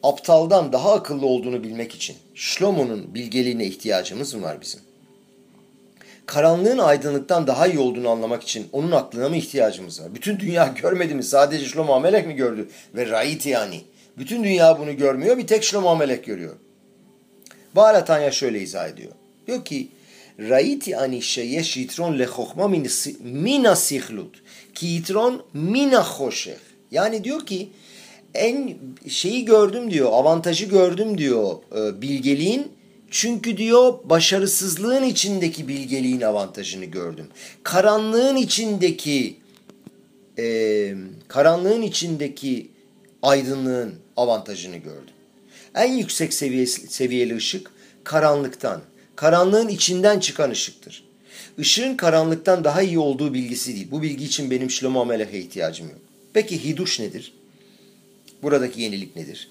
aptaldan 0.03 0.73
daha 0.73 0.93
akıllı 0.93 1.25
olduğunu 1.25 1.63
bilmek 1.63 1.95
için 1.95 2.15
Şlomo'nun 2.35 3.15
bilgeliğine 3.15 3.65
ihtiyacımız 3.65 4.33
mı 4.33 4.41
var 4.41 4.61
bizim? 4.61 4.86
karanlığın 6.27 6.77
aydınlıktan 6.77 7.47
daha 7.47 7.67
iyi 7.67 7.79
olduğunu 7.79 8.09
anlamak 8.09 8.43
için 8.43 8.67
onun 8.71 8.91
aklına 8.91 9.29
mı 9.29 9.35
ihtiyacımız 9.35 10.01
var? 10.01 10.15
Bütün 10.15 10.39
dünya 10.39 10.67
görmedi 10.81 11.15
mi? 11.15 11.23
Sadece 11.23 11.65
Shlomo 11.65 11.93
Amelek 11.93 12.27
mi 12.27 12.35
gördü? 12.35 12.69
Ve 12.95 13.09
Raiti 13.09 13.49
yani. 13.49 13.81
Bütün 14.17 14.43
dünya 14.43 14.79
bunu 14.79 14.97
görmüyor. 14.97 15.37
Bir 15.37 15.47
tek 15.47 15.63
Shlomo 15.63 15.89
Amelek 15.89 16.25
görüyor. 16.25 16.55
Balatanya 17.75 18.31
şöyle 18.31 18.61
izah 18.61 18.89
ediyor. 18.89 19.11
Diyor 19.47 19.65
ki 19.65 19.87
Raiti 20.39 20.97
ani 20.97 21.21
şeyeş 21.21 21.77
yitron 21.77 22.19
le 22.19 22.25
hohma 22.25 22.67
mina 23.23 23.75
sihlut. 23.75 24.41
Ki 24.73 24.85
yitron 24.85 25.43
mina 25.53 26.03
hoşeh. 26.03 26.57
Yani 26.91 27.23
diyor 27.23 27.45
ki 27.45 27.69
en 28.33 28.75
şeyi 29.09 29.45
gördüm 29.45 29.91
diyor, 29.91 30.09
avantajı 30.13 30.65
gördüm 30.65 31.17
diyor 31.17 31.55
e, 31.77 32.01
bilgeliğin 32.01 32.71
çünkü 33.11 33.57
diyor 33.57 33.93
başarısızlığın 34.03 35.03
içindeki 35.03 35.67
bilgeliğin 35.67 36.21
avantajını 36.21 36.85
gördüm. 36.85 37.27
Karanlığın 37.63 38.35
içindeki 38.35 39.37
e, 40.39 40.95
karanlığın 41.27 41.81
içindeki 41.81 42.71
aydınlığın 43.21 43.95
avantajını 44.17 44.77
gördüm. 44.77 45.13
En 45.75 45.93
yüksek 45.93 46.33
seviye, 46.33 46.65
seviyeli 46.65 47.35
ışık 47.35 47.71
karanlıktan, 48.03 48.81
karanlığın 49.15 49.67
içinden 49.67 50.19
çıkan 50.19 50.51
ışıktır. 50.51 51.03
Işığın 51.57 51.97
karanlıktan 51.97 52.63
daha 52.63 52.81
iyi 52.81 52.99
olduğu 52.99 53.33
bilgisi 53.33 53.75
değil. 53.75 53.87
Bu 53.91 54.01
bilgi 54.01 54.25
için 54.25 54.51
benim 54.51 54.69
Şlomo 54.69 55.01
Amelech'e 55.01 55.39
ihtiyacım 55.39 55.89
yok. 55.89 55.99
Peki 56.33 56.63
hiduş 56.63 56.99
nedir? 56.99 57.33
Buradaki 58.43 58.81
yenilik 58.81 59.15
nedir? 59.15 59.49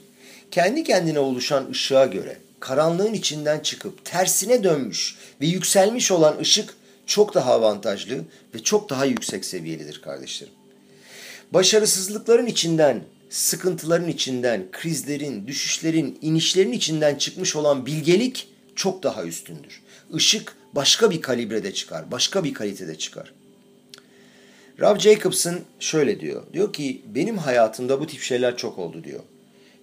Kendi 0.51 0.85
kendine 0.85 1.19
oluşan 1.19 1.71
ışığa 1.71 2.07
göre 2.07 2.39
karanlığın 2.61 3.15
içinden 3.15 3.61
çıkıp 3.61 4.05
tersine 4.05 4.65
dönmüş 4.65 5.17
ve 5.41 5.47
yükselmiş 5.47 6.11
olan 6.11 6.39
ışık 6.39 6.75
çok 7.07 7.35
daha 7.35 7.53
avantajlı 7.53 8.25
ve 8.55 8.63
çok 8.63 8.91
daha 8.91 9.05
yüksek 9.05 9.45
seviyelidir 9.45 10.03
kardeşlerim. 10.03 10.53
Başarısızlıkların 11.53 12.47
içinden, 12.47 13.03
sıkıntıların 13.31 14.09
içinden, 14.09 14.67
krizlerin, 14.73 15.47
düşüşlerin, 15.47 16.19
inişlerin 16.23 16.73
içinden 16.73 17.15
çıkmış 17.15 17.57
olan 17.57 17.87
bilgelik 17.87 18.49
çok 18.77 19.03
daha 19.03 19.25
üstündür. 19.25 19.83
Işık 20.15 20.57
başka 20.73 21.11
bir 21.11 21.23
kalibrede 21.23 21.75
çıkar, 21.75 22.11
başka 22.11 22.45
bir 22.45 22.55
kalitede 22.55 22.99
çıkar. 22.99 23.33
Rob 24.81 24.99
Jacobson 24.99 25.61
şöyle 25.81 26.21
diyor. 26.21 26.43
Diyor 26.53 26.73
ki 26.73 27.03
benim 27.15 27.39
hayatımda 27.39 28.01
bu 28.01 28.07
tip 28.07 28.21
şeyler 28.21 28.57
çok 28.57 28.79
oldu 28.79 29.05
diyor. 29.05 29.21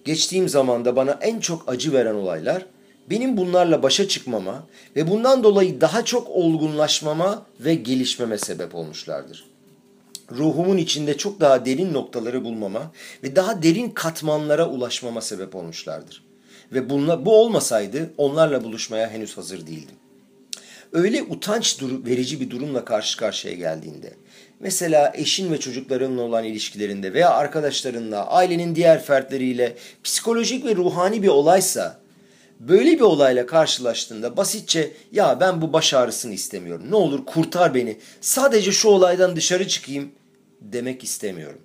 Geçtiğim 0.04 0.48
zamanda 0.48 0.96
bana 0.96 1.18
en 1.20 1.40
çok 1.40 1.68
acı 1.68 1.92
veren 1.92 2.14
olaylar 2.14 2.66
benim 3.10 3.36
bunlarla 3.36 3.82
başa 3.82 4.08
çıkmama 4.08 4.66
ve 4.96 5.10
bundan 5.10 5.44
dolayı 5.44 5.80
daha 5.80 6.04
çok 6.04 6.30
olgunlaşmama 6.30 7.46
ve 7.60 7.74
gelişmeme 7.74 8.38
sebep 8.38 8.74
olmuşlardır. 8.74 9.44
Ruhumun 10.30 10.76
içinde 10.76 11.16
çok 11.16 11.40
daha 11.40 11.66
derin 11.66 11.94
noktaları 11.94 12.44
bulmama 12.44 12.92
ve 13.22 13.36
daha 13.36 13.62
derin 13.62 13.90
katmanlara 13.90 14.68
ulaşmama 14.68 15.20
sebep 15.20 15.54
olmuşlardır. 15.54 16.24
Ve 16.72 16.90
bunla, 16.90 17.26
bu 17.26 17.36
olmasaydı 17.36 18.10
onlarla 18.16 18.64
buluşmaya 18.64 19.10
henüz 19.10 19.36
hazır 19.36 19.66
değildim. 19.66 19.96
Öyle 20.94 21.22
utanç 21.22 21.82
verici 21.82 22.40
bir 22.40 22.50
durumla 22.50 22.84
karşı 22.84 23.18
karşıya 23.18 23.54
geldiğinde, 23.54 24.14
mesela 24.60 25.12
eşin 25.16 25.52
ve 25.52 25.60
çocuklarınla 25.60 26.22
olan 26.22 26.44
ilişkilerinde 26.44 27.14
veya 27.14 27.30
arkadaşlarınla, 27.30 28.26
ailenin 28.26 28.74
diğer 28.74 29.02
fertleriyle 29.02 29.76
psikolojik 30.04 30.64
ve 30.64 30.76
ruhani 30.76 31.22
bir 31.22 31.28
olaysa, 31.28 32.00
böyle 32.60 32.92
bir 32.92 33.00
olayla 33.00 33.46
karşılaştığında 33.46 34.36
basitçe 34.36 34.92
ya 35.12 35.40
ben 35.40 35.62
bu 35.62 35.72
baş 35.72 35.94
ağrısını 35.94 36.34
istemiyorum. 36.34 36.86
Ne 36.90 36.96
olur 36.96 37.24
kurtar 37.26 37.74
beni. 37.74 37.98
Sadece 38.20 38.72
şu 38.72 38.88
olaydan 38.88 39.36
dışarı 39.36 39.68
çıkayım 39.68 40.10
demek 40.60 41.04
istemiyorum. 41.04 41.60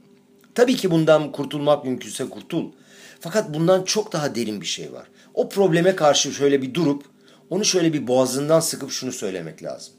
Tabii 0.55 0.75
ki 0.75 0.91
bundan 0.91 1.31
kurtulmak 1.31 1.85
mümkünse 1.85 2.29
kurtul. 2.29 2.71
Fakat 3.19 3.53
bundan 3.53 3.83
çok 3.83 4.13
daha 4.13 4.35
derin 4.35 4.61
bir 4.61 4.65
şey 4.65 4.93
var. 4.93 5.07
O 5.33 5.49
probleme 5.49 5.95
karşı 5.95 6.33
şöyle 6.33 6.61
bir 6.61 6.73
durup 6.73 7.03
onu 7.49 7.65
şöyle 7.65 7.93
bir 7.93 8.07
boğazından 8.07 8.59
sıkıp 8.59 8.91
şunu 8.91 9.11
söylemek 9.11 9.63
lazım. 9.63 9.93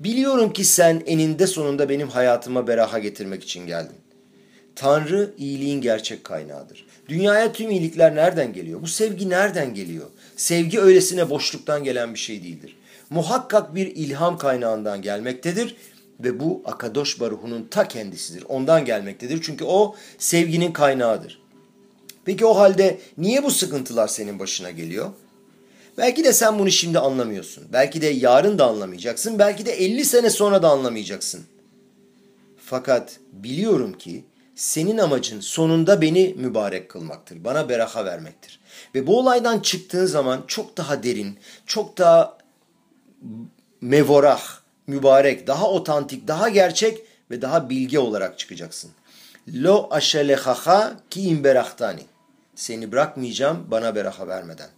Biliyorum 0.00 0.52
ki 0.52 0.64
sen 0.64 1.02
eninde 1.06 1.46
sonunda 1.46 1.88
benim 1.88 2.08
hayatıma 2.08 2.66
beraha 2.66 2.98
getirmek 2.98 3.44
için 3.44 3.66
geldin. 3.66 3.96
Tanrı 4.76 5.34
iyiliğin 5.38 5.80
gerçek 5.80 6.24
kaynağıdır. 6.24 6.86
Dünyaya 7.08 7.52
tüm 7.52 7.70
iyilikler 7.70 8.14
nereden 8.14 8.52
geliyor? 8.52 8.82
Bu 8.82 8.86
sevgi 8.86 9.30
nereden 9.30 9.74
geliyor? 9.74 10.06
Sevgi 10.36 10.80
öylesine 10.80 11.30
boşluktan 11.30 11.84
gelen 11.84 12.14
bir 12.14 12.18
şey 12.18 12.42
değildir. 12.42 12.76
Muhakkak 13.10 13.74
bir 13.74 13.86
ilham 13.86 14.38
kaynağından 14.38 15.02
gelmektedir 15.02 15.76
ve 16.20 16.40
bu 16.40 16.62
Akadosh 16.64 17.20
Baruhu'nun 17.20 17.68
ta 17.70 17.88
kendisidir. 17.88 18.44
Ondan 18.48 18.84
gelmektedir 18.84 19.40
çünkü 19.42 19.64
o 19.64 19.96
sevginin 20.18 20.72
kaynağıdır. 20.72 21.42
Peki 22.24 22.46
o 22.46 22.56
halde 22.56 22.98
niye 23.18 23.44
bu 23.44 23.50
sıkıntılar 23.50 24.08
senin 24.08 24.38
başına 24.38 24.70
geliyor? 24.70 25.10
Belki 25.98 26.24
de 26.24 26.32
sen 26.32 26.58
bunu 26.58 26.70
şimdi 26.70 26.98
anlamıyorsun. 26.98 27.64
Belki 27.72 28.02
de 28.02 28.06
yarın 28.06 28.58
da 28.58 28.66
anlamayacaksın. 28.66 29.38
Belki 29.38 29.66
de 29.66 29.72
50 29.72 30.04
sene 30.04 30.30
sonra 30.30 30.62
da 30.62 30.68
anlamayacaksın. 30.68 31.46
Fakat 32.64 33.16
biliyorum 33.32 33.92
ki 33.92 34.24
senin 34.54 34.98
amacın 34.98 35.40
sonunda 35.40 36.00
beni 36.00 36.34
mübarek 36.38 36.88
kılmaktır. 36.88 37.44
Bana 37.44 37.68
beraha 37.68 38.04
vermektir. 38.04 38.60
Ve 38.94 39.06
bu 39.06 39.18
olaydan 39.18 39.60
çıktığın 39.60 40.06
zaman 40.06 40.44
çok 40.46 40.76
daha 40.76 41.02
derin, 41.02 41.38
çok 41.66 41.98
daha 41.98 42.38
mevorah, 43.80 44.42
mübarek, 44.86 45.46
daha 45.46 45.70
otantik, 45.70 46.28
daha 46.28 46.48
gerçek 46.48 47.02
ve 47.30 47.42
daha 47.42 47.70
bilge 47.70 47.98
olarak 47.98 48.38
çıkacaksın. 48.38 48.90
Lo 49.54 49.88
aşelehaha 49.90 50.96
ki 51.10 51.22
imberahtani. 51.22 52.02
Seni 52.54 52.92
bırakmayacağım 52.92 53.66
bana 53.70 53.94
beraha 53.94 54.28
vermeden. 54.28 54.68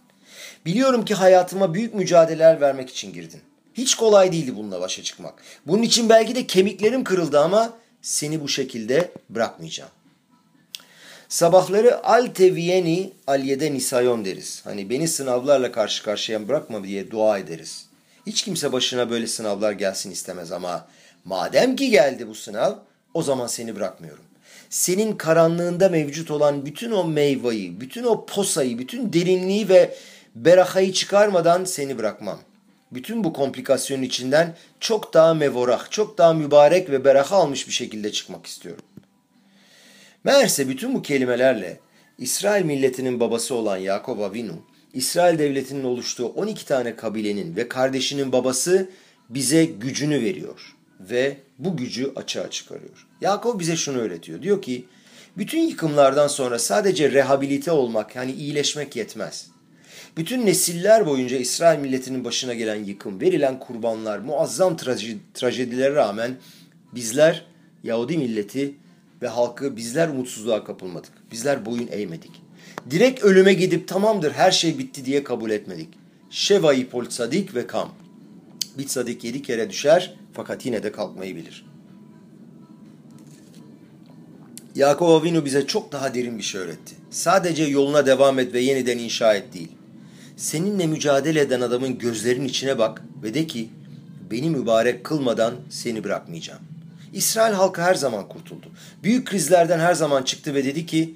Biliyorum 0.65 1.05
ki 1.05 1.13
hayatıma 1.13 1.73
büyük 1.73 1.93
mücadeleler 1.93 2.61
vermek 2.61 2.89
için 2.89 3.13
girdin. 3.13 3.41
Hiç 3.73 3.95
kolay 3.95 4.31
değildi 4.31 4.55
bununla 4.55 4.81
başa 4.81 5.03
çıkmak. 5.03 5.43
Bunun 5.67 5.81
için 5.81 6.09
belki 6.09 6.35
de 6.35 6.47
kemiklerim 6.47 7.03
kırıldı 7.03 7.39
ama 7.39 7.73
seni 8.01 8.41
bu 8.41 8.47
şekilde 8.47 9.11
bırakmayacağım. 9.29 9.91
Sabahları 11.29 12.05
al 12.05 12.25
teviyeni 12.25 13.13
al 13.27 13.43
yede 13.43 13.73
nisayon 13.73 14.25
deriz. 14.25 14.61
Hani 14.63 14.89
beni 14.89 15.07
sınavlarla 15.07 15.71
karşı 15.71 16.03
karşıya 16.03 16.47
bırakma 16.47 16.83
diye 16.83 17.11
dua 17.11 17.37
ederiz. 17.37 17.85
Hiç 18.27 18.41
kimse 18.41 18.71
başına 18.71 19.09
böyle 19.09 19.27
sınavlar 19.27 19.71
gelsin 19.71 20.11
istemez 20.11 20.51
ama 20.51 20.87
madem 21.25 21.75
ki 21.75 21.89
geldi 21.89 22.27
bu 22.27 22.35
sınav 22.35 22.73
o 23.13 23.23
zaman 23.23 23.47
seni 23.47 23.75
bırakmıyorum 23.75 24.23
senin 24.71 25.17
karanlığında 25.17 25.89
mevcut 25.89 26.31
olan 26.31 26.65
bütün 26.65 26.91
o 26.91 27.03
meyveyi, 27.03 27.81
bütün 27.81 28.03
o 28.03 28.25
posayı, 28.25 28.79
bütün 28.79 29.13
derinliği 29.13 29.69
ve 29.69 29.95
berahayı 30.35 30.93
çıkarmadan 30.93 31.65
seni 31.65 31.97
bırakmam. 31.97 32.39
Bütün 32.91 33.23
bu 33.23 33.33
komplikasyonun 33.33 34.03
içinden 34.03 34.55
çok 34.79 35.13
daha 35.13 35.33
mevorah, 35.33 35.91
çok 35.91 36.17
daha 36.17 36.33
mübarek 36.33 36.89
ve 36.89 37.05
beraha 37.05 37.35
almış 37.35 37.67
bir 37.67 37.73
şekilde 37.73 38.11
çıkmak 38.11 38.45
istiyorum. 38.45 38.83
Meğerse 40.23 40.69
bütün 40.69 40.93
bu 40.93 41.01
kelimelerle 41.01 41.79
İsrail 42.17 42.65
milletinin 42.65 43.19
babası 43.19 43.55
olan 43.55 43.77
Yakob 43.77 44.19
Avinu, 44.19 44.61
İsrail 44.93 45.39
devletinin 45.39 45.83
oluştuğu 45.83 46.25
12 46.25 46.65
tane 46.65 46.95
kabilenin 46.95 47.55
ve 47.55 47.67
kardeşinin 47.67 48.31
babası 48.31 48.89
bize 49.29 49.65
gücünü 49.65 50.21
veriyor 50.21 50.75
ve 50.99 51.37
bu 51.59 51.77
gücü 51.77 52.11
açığa 52.15 52.49
çıkarıyor. 52.49 53.07
Yakup 53.21 53.59
bize 53.59 53.75
şunu 53.75 53.97
öğretiyor. 53.97 54.41
Diyor 54.41 54.61
ki 54.61 54.85
bütün 55.37 55.59
yıkımlardan 55.59 56.27
sonra 56.27 56.59
sadece 56.59 57.11
rehabilite 57.11 57.71
olmak 57.71 58.15
yani 58.15 58.31
iyileşmek 58.31 58.95
yetmez. 58.95 59.47
Bütün 60.17 60.45
nesiller 60.45 61.05
boyunca 61.05 61.37
İsrail 61.37 61.79
milletinin 61.79 62.23
başına 62.23 62.53
gelen 62.53 62.83
yıkım, 62.83 63.21
verilen 63.21 63.59
kurbanlar, 63.59 64.19
muazzam 64.19 64.77
trajedilere 65.33 65.95
rağmen 65.95 66.37
bizler 66.95 67.45
Yahudi 67.83 68.17
milleti 68.17 68.75
ve 69.21 69.27
halkı 69.27 69.75
bizler 69.75 70.07
umutsuzluğa 70.07 70.63
kapılmadık. 70.63 71.11
Bizler 71.31 71.65
boyun 71.65 71.87
eğmedik. 71.91 72.31
Direkt 72.89 73.23
ölüme 73.23 73.53
gidip 73.53 73.87
tamamdır 73.87 74.31
her 74.31 74.51
şey 74.51 74.77
bitti 74.77 75.05
diye 75.05 75.23
kabul 75.23 75.51
etmedik. 75.51 75.89
Şevai 76.29 76.89
pol 76.89 77.05
ve 77.55 77.67
kam. 77.67 77.89
Bir 78.77 78.87
sadik 78.87 79.23
yedi 79.23 79.41
kere 79.41 79.69
düşer 79.69 80.15
fakat 80.33 80.65
yine 80.65 80.83
de 80.83 80.91
kalkmayı 80.91 81.35
bilir. 81.35 81.65
Yakov 84.75 85.09
Avinu 85.09 85.45
bize 85.45 85.67
çok 85.67 85.91
daha 85.91 86.13
derin 86.13 86.37
bir 86.37 86.43
şey 86.43 86.61
öğretti. 86.61 86.95
Sadece 87.09 87.63
yoluna 87.63 88.05
devam 88.05 88.39
et 88.39 88.53
ve 88.53 88.59
yeniden 88.59 88.97
inşa 88.97 89.33
et 89.33 89.53
değil. 89.53 89.71
Seninle 90.41 90.87
mücadele 90.87 91.41
eden 91.41 91.61
adamın 91.61 91.97
gözlerinin 91.97 92.47
içine 92.47 92.77
bak 92.77 93.03
ve 93.23 93.33
de 93.33 93.47
ki 93.47 93.69
beni 94.31 94.49
mübarek 94.49 95.03
kılmadan 95.03 95.55
seni 95.69 96.03
bırakmayacağım. 96.03 96.61
İsrail 97.13 97.53
halkı 97.53 97.81
her 97.81 97.95
zaman 97.95 98.29
kurtuldu. 98.29 98.67
Büyük 99.03 99.27
krizlerden 99.27 99.79
her 99.79 99.93
zaman 99.93 100.23
çıktı 100.23 100.53
ve 100.53 100.65
dedi 100.65 100.85
ki 100.85 101.15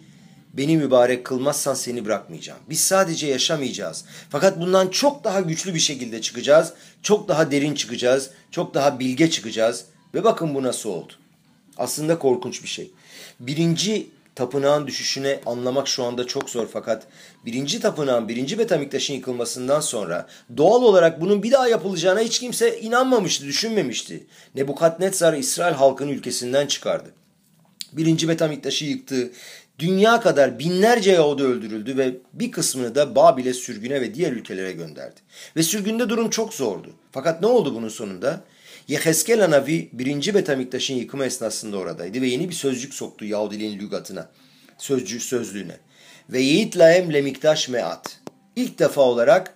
beni 0.54 0.78
mübarek 0.78 1.26
kılmazsan 1.26 1.74
seni 1.74 2.06
bırakmayacağım. 2.06 2.60
Biz 2.70 2.80
sadece 2.80 3.28
yaşamayacağız. 3.28 4.06
Fakat 4.30 4.60
bundan 4.60 4.88
çok 4.88 5.24
daha 5.24 5.42
güçlü 5.42 5.74
bir 5.74 5.80
şekilde 5.80 6.22
çıkacağız. 6.22 6.74
Çok 7.02 7.28
daha 7.28 7.52
derin 7.52 7.76
çıkacağız. 7.76 8.30
Çok 8.52 8.74
daha 8.74 9.00
bilge 9.00 9.30
çıkacağız. 9.30 9.86
Ve 10.14 10.24
bakın 10.24 10.56
bu 10.56 10.64
nasıl 10.64 10.90
oldu. 10.90 11.14
Aslında 11.78 12.20
korkunç 12.20 12.64
bir 12.64 12.70
şey. 12.70 12.92
Birinci 13.40 14.08
tapınağın 14.36 14.88
düşüşüne 14.88 15.40
anlamak 15.46 15.88
şu 15.88 16.04
anda 16.04 16.28
çok 16.28 16.50
zor 16.50 16.68
fakat 16.74 17.04
birinci 17.46 17.80
tapınağın 17.80 18.28
birinci 18.28 18.60
Betamiktaş'ın 18.60 19.14
yıkılmasından 19.14 19.80
sonra 19.80 20.28
doğal 20.58 20.84
olarak 20.84 21.22
bunun 21.22 21.44
bir 21.44 21.52
daha 21.52 21.68
yapılacağına 21.68 22.20
hiç 22.20 22.40
kimse 22.40 22.80
inanmamıştı, 22.80 23.46
düşünmemişti. 23.46 24.28
Nebukadnezar 24.56 25.34
İsrail 25.34 25.74
halkını 25.74 26.12
ülkesinden 26.12 26.68
çıkardı. 26.68 27.10
Birinci 27.94 28.28
Betamiktaş'ı 28.28 28.86
yıktı. 28.86 29.32
Dünya 29.80 30.22
kadar 30.22 30.60
binlerce 30.60 31.12
Yahudi 31.12 31.44
öldürüldü 31.44 31.98
ve 31.98 32.16
bir 32.34 32.52
kısmını 32.52 32.96
da 32.96 33.16
Babil'e 33.16 33.54
sürgüne 33.54 34.02
ve 34.02 34.14
diğer 34.14 34.32
ülkelere 34.32 34.72
gönderdi. 34.72 35.20
Ve 35.56 35.64
sürgünde 35.64 36.10
durum 36.10 36.30
çok 36.30 36.54
zordu. 36.54 36.90
Fakat 37.12 37.42
ne 37.42 37.48
oldu 37.48 37.76
bunun 37.76 37.90
sonunda? 37.90 38.42
Yeheskel 38.88 39.44
Anavi 39.44 39.90
birinci 39.94 40.34
Betamiktaş'ın 40.34 40.96
yıkımı 40.96 41.26
esnasında 41.26 41.78
oradaydı 41.78 42.22
ve 42.22 42.28
yeni 42.28 42.50
bir 42.50 42.54
sözcük 42.54 42.94
soktu 42.94 43.26
Yahudiliğin 43.26 43.80
lügatına, 43.80 44.30
sözcük 44.78 45.22
sözlüğüne. 45.22 45.78
Ve 46.30 46.40
Yiğit 46.40 46.78
Laem 46.78 47.14
Lemiktaş 47.14 47.70
Meat. 47.70 48.20
İlk 48.56 48.80
defa 48.80 49.02
olarak 49.02 49.54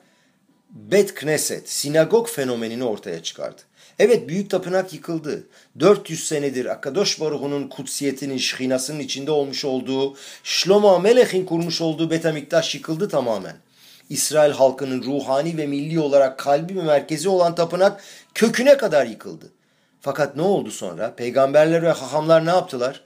Bet 0.69 1.13
Knesset, 1.13 1.69
sinagog 1.69 2.29
fenomenini 2.29 2.83
ortaya 2.83 3.24
çıkardı. 3.24 3.62
Evet 4.00 4.29
büyük 4.29 4.50
tapınak 4.50 4.93
yıkıldı. 4.93 5.48
400 5.79 6.27
senedir 6.27 6.65
Akadosh 6.65 7.19
Baruhu'nun 7.19 7.67
kutsiyetinin, 7.67 8.38
şihinasının 8.38 9.00
içinde 9.00 9.31
olmuş 9.31 9.65
olduğu, 9.65 10.15
Shlomo 10.43 10.89
Amelech'in 10.89 11.45
kurmuş 11.45 11.81
olduğu 11.81 12.09
Betamiktaş 12.12 12.75
yıkıldı 12.75 13.09
tamamen. 13.09 13.55
İsrail 14.10 14.51
halkının 14.51 15.04
ruhani 15.04 15.58
ve 15.58 15.68
milli 15.68 16.00
olarak 16.00 16.38
kalbi 16.39 16.75
ve 16.75 16.84
merkezi 16.84 17.30
olan 17.30 17.56
tapınak 17.56 18.01
köküne 18.34 18.78
kadar 18.78 19.06
yıkıldı. 19.06 19.46
Fakat 20.01 20.36
ne 20.36 20.42
oldu 20.42 20.72
sonra? 20.72 21.16
Peygamberler 21.16 21.82
ve 21.82 21.92
hahamlar 21.92 22.46
ne 22.46 22.50
yaptılar? 22.50 23.01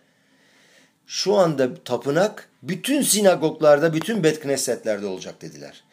Şu 1.08 1.36
anda 1.36 1.84
tapınak 1.84 2.50
bütün 2.64 3.02
sinagoglarda, 3.02 3.94
bütün 3.94 4.24
betknesetlerde 4.24 5.06
olacak 5.06 5.42
dediler. 5.42 5.84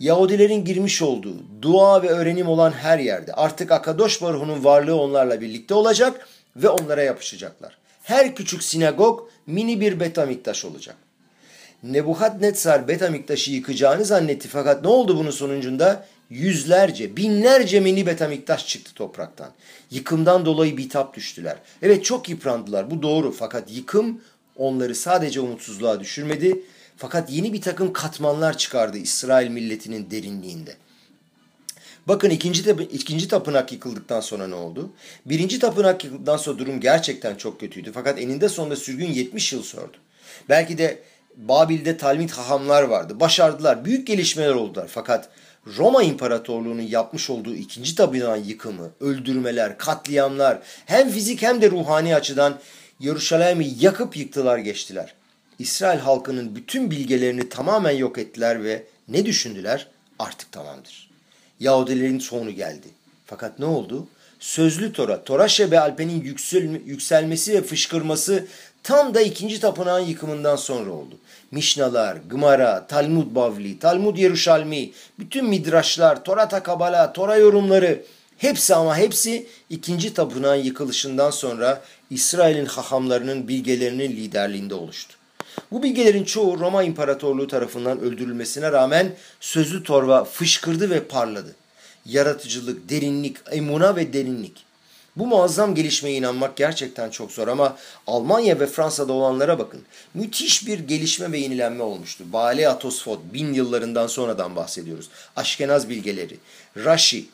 Yahudilerin 0.00 0.64
girmiş 0.64 1.02
olduğu 1.02 1.36
dua 1.62 2.02
ve 2.02 2.08
öğrenim 2.08 2.48
olan 2.48 2.72
her 2.72 2.98
yerde 2.98 3.32
artık 3.32 3.72
Akadosh 3.72 4.22
Baruhu'nun 4.22 4.64
varlığı 4.64 5.00
onlarla 5.00 5.40
birlikte 5.40 5.74
olacak 5.74 6.28
ve 6.56 6.68
onlara 6.68 7.02
yapışacaklar. 7.02 7.78
Her 8.02 8.34
küçük 8.34 8.62
sinagog 8.62 9.28
mini 9.46 9.80
bir 9.80 10.00
betamiktaş 10.00 10.64
olacak. 10.64 10.96
Nebuchadnezzar 11.82 12.88
Betamiktaş'ı 12.88 13.52
yıkacağını 13.52 14.04
zannetti 14.04 14.48
fakat 14.48 14.82
ne 14.84 14.88
oldu 14.88 15.16
bunun 15.16 15.30
sonucunda? 15.30 16.06
Yüzlerce, 16.30 17.16
binlerce 17.16 17.80
mini 17.80 18.06
Betamiktaş 18.06 18.68
çıktı 18.68 18.94
topraktan. 18.94 19.50
Yıkımdan 19.90 20.46
dolayı 20.46 20.76
bitap 20.76 21.16
düştüler. 21.16 21.56
Evet 21.82 22.04
çok 22.04 22.28
yıprandılar 22.28 22.90
bu 22.90 23.02
doğru 23.02 23.32
fakat 23.32 23.72
yıkım 23.72 24.20
onları 24.56 24.94
sadece 24.94 25.40
umutsuzluğa 25.40 26.00
düşürmedi. 26.00 26.60
Fakat 26.96 27.30
yeni 27.30 27.52
bir 27.52 27.60
takım 27.60 27.92
katmanlar 27.92 28.58
çıkardı 28.58 28.98
İsrail 28.98 29.50
milletinin 29.50 30.10
derinliğinde. 30.10 30.76
Bakın 32.08 32.30
ikinci, 32.30 32.70
ikinci 32.92 33.28
tapınak 33.28 33.72
yıkıldıktan 33.72 34.20
sonra 34.20 34.48
ne 34.48 34.54
oldu? 34.54 34.90
Birinci 35.26 35.58
tapınak 35.58 36.04
yıkıldıktan 36.04 36.36
sonra 36.36 36.58
durum 36.58 36.80
gerçekten 36.80 37.34
çok 37.34 37.60
kötüydü. 37.60 37.92
Fakat 37.92 38.20
eninde 38.20 38.48
sonunda 38.48 38.76
sürgün 38.76 39.10
70 39.10 39.52
yıl 39.52 39.62
sürdü. 39.62 39.96
Belki 40.48 40.78
de 40.78 41.02
Babil'de 41.36 41.96
Talmid 41.96 42.30
hahamlar 42.30 42.82
vardı. 42.82 43.20
Başardılar. 43.20 43.84
Büyük 43.84 44.06
gelişmeler 44.06 44.54
oldular. 44.54 44.88
Fakat 44.88 45.28
Roma 45.76 46.02
İmparatorluğu'nun 46.02 46.82
yapmış 46.82 47.30
olduğu 47.30 47.54
ikinci 47.54 47.94
tapınağın 47.94 48.44
yıkımı, 48.44 48.90
öldürmeler, 49.00 49.78
katliamlar 49.78 50.58
hem 50.86 51.10
fizik 51.10 51.42
hem 51.42 51.62
de 51.62 51.70
ruhani 51.70 52.14
açıdan 52.14 52.58
Yeruşalim'i 53.00 53.72
yakıp 53.80 54.16
yıktılar 54.16 54.58
geçtiler. 54.58 55.14
İsrail 55.58 55.98
halkının 55.98 56.56
bütün 56.56 56.90
bilgelerini 56.90 57.48
tamamen 57.48 57.90
yok 57.90 58.18
ettiler 58.18 58.64
ve 58.64 58.82
ne 59.08 59.26
düşündüler? 59.26 59.86
Artık 60.18 60.52
tamamdır. 60.52 61.10
Yahudilerin 61.60 62.18
sonu 62.18 62.50
geldi. 62.50 62.86
Fakat 63.26 63.58
ne 63.58 63.64
oldu? 63.64 64.08
Sözlü 64.40 64.92
Tora, 64.92 65.24
Tora 65.24 65.48
Şebe 65.48 65.80
Alpe'nin 65.80 66.24
yükselmesi 66.86 67.52
ve 67.52 67.62
fışkırması 67.62 68.46
tam 68.82 69.14
da 69.14 69.20
ikinci 69.20 69.60
tapınağın 69.60 70.06
yıkımından 70.06 70.56
sonra 70.56 70.90
oldu. 70.90 71.18
Mişnalar, 71.50 72.18
Gımara, 72.30 72.86
Talmud 72.86 73.34
Bavli, 73.34 73.78
Talmud 73.78 74.16
Yeruşalmi, 74.16 74.90
bütün 75.18 75.44
midraşlar, 75.44 76.24
Tora 76.24 76.48
Takabala, 76.48 77.12
Tora 77.12 77.36
yorumları 77.36 78.02
hepsi 78.38 78.74
ama 78.74 78.96
hepsi 78.96 79.46
ikinci 79.70 80.14
tapınağın 80.14 80.62
yıkılışından 80.62 81.30
sonra 81.30 81.82
İsrail'in 82.10 82.66
hahamlarının 82.66 83.48
bilgelerinin 83.48 84.10
liderliğinde 84.10 84.74
oluştu. 84.74 85.14
Bu 85.70 85.82
bilgelerin 85.82 86.24
çoğu 86.24 86.58
Roma 86.58 86.82
İmparatorluğu 86.82 87.46
tarafından 87.46 88.00
öldürülmesine 88.00 88.72
rağmen 88.72 89.12
sözlü 89.40 89.84
torba 89.84 90.24
fışkırdı 90.24 90.90
ve 90.90 91.04
parladı. 91.04 91.54
Yaratıcılık, 92.06 92.90
derinlik, 92.90 93.36
emuna 93.50 93.96
ve 93.96 94.12
derinlik. 94.12 94.69
Bu 95.16 95.26
muazzam 95.26 95.74
gelişmeye 95.74 96.16
inanmak 96.16 96.56
gerçekten 96.56 97.10
çok 97.10 97.32
zor 97.32 97.48
ama 97.48 97.76
Almanya 98.06 98.60
ve 98.60 98.66
Fransa'da 98.66 99.12
olanlara 99.12 99.58
bakın. 99.58 99.82
Müthiş 100.14 100.66
bir 100.66 100.78
gelişme 100.78 101.32
ve 101.32 101.38
yenilenme 101.38 101.82
olmuştu. 101.82 102.24
Bale 102.32 102.68
Atosfot 102.68 103.20
bin 103.32 103.52
yıllarından 103.52 104.06
sonradan 104.06 104.56
bahsediyoruz. 104.56 105.08
Aşkenaz 105.36 105.88
bilgeleri, 105.88 106.36
Rashi, 106.76 107.24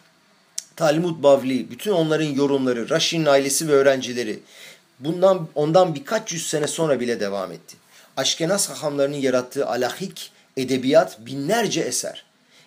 Talmud 0.77 1.23
Bavli, 1.23 1.71
bütün 1.71 1.93
onların 1.93 2.35
yorumları, 2.35 2.91
Rashi'nin 2.91 3.27
ailesi 3.27 3.69
ve 3.69 3.73
öğrencileri 3.73 4.39
bundan 5.01 5.49
ondan 5.55 5.95
birkaç 5.95 6.33
yüz 6.33 6.47
sene 6.47 6.67
sonra 6.67 7.01
bile 7.01 7.21
devam 7.21 7.53
etti. 7.53 7.77
Aşkenaz 8.17 8.71
hahamlarının 8.71 9.17
yarattığı 9.17 9.67
alahik, 9.67 10.33
edebiyat 10.57 11.27
binlerce 11.27 11.81
eser. 11.81 12.25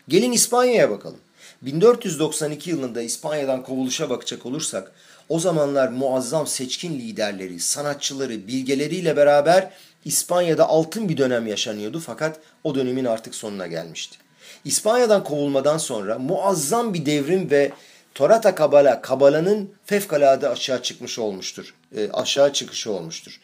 Gelin 0.08 0.32
İspanya'ya 0.32 0.90
bakalım. 0.90 1.20
1492 1.62 2.70
yılında 2.70 3.02
İspanya'dan 3.02 3.64
kovuluşa 3.64 4.10
bakacak 4.10 4.46
olursak 4.46 4.92
o 5.30 5.40
zamanlar 5.40 5.88
muazzam 5.88 6.48
seçkin 6.48 7.00
liderleri, 7.00 7.60
sanatçıları, 7.60 8.48
bilgeleriyle 8.48 9.18
beraber 9.18 9.72
İspanya'da 10.06 10.68
altın 10.68 11.10
bir 11.10 11.18
dönem 11.18 11.48
yaşanıyordu 11.48 12.00
fakat 12.00 12.40
o 12.64 12.76
dönemin 12.76 13.06
artık 13.06 13.36
sonuna 13.36 13.68
gelmişti. 13.68 14.18
İspanya'dan 14.66 15.24
kovulmadan 15.24 15.78
sonra 15.78 16.20
muazzam 16.20 16.94
bir 16.94 17.06
devrim 17.06 17.52
ve 17.52 17.72
Torata 18.16 18.56
Kabala, 18.56 19.02
Kabala'nın 19.02 19.74
fevkalade 19.86 20.50
aşağı 20.50 20.84
çıkmış 20.84 21.20
olmuştur. 21.20 21.74
E, 21.96 22.10
aşağı 22.12 22.54
çıkışı 22.54 22.92
olmuştur. 22.92 23.40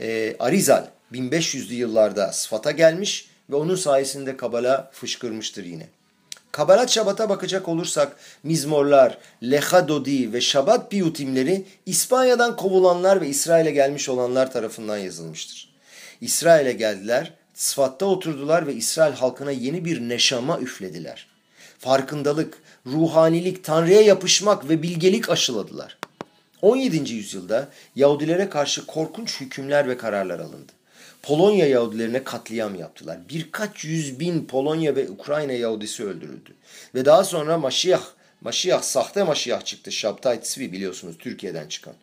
E, 0.00 0.36
Arizal 0.38 0.86
1500'lü 1.12 1.72
yıllarda 1.72 2.32
Sıfat'a 2.32 2.70
gelmiş 2.70 3.28
ve 3.50 3.56
onun 3.56 3.76
sayesinde 3.76 4.36
Kabala 4.36 4.90
fışkırmıştır 4.92 5.64
yine. 5.64 5.88
Kabalat 6.52 6.90
Şabat'a 6.90 7.28
bakacak 7.28 7.68
olursak 7.68 8.16
Mizmorlar, 8.42 9.18
Lechadodi 9.42 10.32
ve 10.32 10.40
Şabat 10.40 10.90
piyutimleri 10.90 11.64
İspanya'dan 11.86 12.56
kovulanlar 12.56 13.20
ve 13.20 13.28
İsrail'e 13.28 13.70
gelmiş 13.70 14.08
olanlar 14.08 14.52
tarafından 14.52 14.98
yazılmıştır. 14.98 15.70
İsrail'e 16.20 16.72
geldiler, 16.72 17.32
Sıfat'ta 17.54 18.06
oturdular 18.06 18.66
ve 18.66 18.74
İsrail 18.74 19.14
halkına 19.14 19.50
yeni 19.50 19.84
bir 19.84 20.00
neşama 20.00 20.58
üflediler. 20.58 21.26
Farkındalık, 21.78 22.58
ruhanilik, 22.86 23.64
Tanrı'ya 23.64 24.00
yapışmak 24.00 24.68
ve 24.68 24.82
bilgelik 24.82 25.30
aşıladılar. 25.30 25.98
17. 26.62 27.14
yüzyılda 27.14 27.68
Yahudilere 27.96 28.48
karşı 28.48 28.86
korkunç 28.86 29.40
hükümler 29.40 29.88
ve 29.88 29.96
kararlar 29.96 30.38
alındı. 30.38 30.72
Polonya 31.22 31.66
Yahudilerine 31.66 32.24
katliam 32.24 32.74
yaptılar. 32.74 33.18
Birkaç 33.28 33.84
yüz 33.84 34.20
bin 34.20 34.44
Polonya 34.44 34.96
ve 34.96 35.10
Ukrayna 35.10 35.52
Yahudisi 35.52 36.04
öldürüldü. 36.04 36.54
Ve 36.94 37.04
daha 37.04 37.24
sonra 37.24 37.58
Maşiyah, 37.58 38.02
Maşiyah, 38.40 38.82
sahte 38.82 39.22
Maşiyah 39.22 39.64
çıktı. 39.64 39.92
Şabtay 39.92 40.40
Tzvi 40.40 40.72
biliyorsunuz 40.72 41.16
Türkiye'den 41.18 41.68
çıkan. 41.68 41.94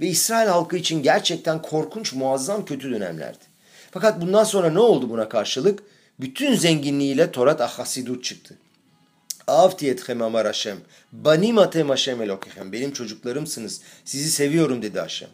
Ve 0.00 0.06
İsrail 0.06 0.48
halkı 0.48 0.76
için 0.76 1.02
gerçekten 1.02 1.62
korkunç, 1.62 2.12
muazzam 2.12 2.64
kötü 2.64 2.90
dönemlerdi. 2.90 3.44
Fakat 3.90 4.20
bundan 4.20 4.44
sonra 4.44 4.70
ne 4.70 4.78
oldu 4.78 5.10
buna 5.10 5.28
karşılık? 5.28 5.82
Bütün 6.20 6.54
zenginliğiyle 6.54 7.30
Torat 7.30 7.60
Ahasidut 7.60 8.24
çıktı. 8.24 8.54
Avti 9.46 9.90
etchem 9.90 10.22
amar. 10.22 10.66
Banim 11.12 11.58
atem 11.58 11.88
Hashem 11.88 12.22
elokechem. 12.22 12.72
Benim 12.72 12.92
çocuklarımsınız. 12.92 13.80
Sizi 14.04 14.30
seviyorum 14.30 14.82
dedi 14.82 15.00
Hashem. 15.00 15.28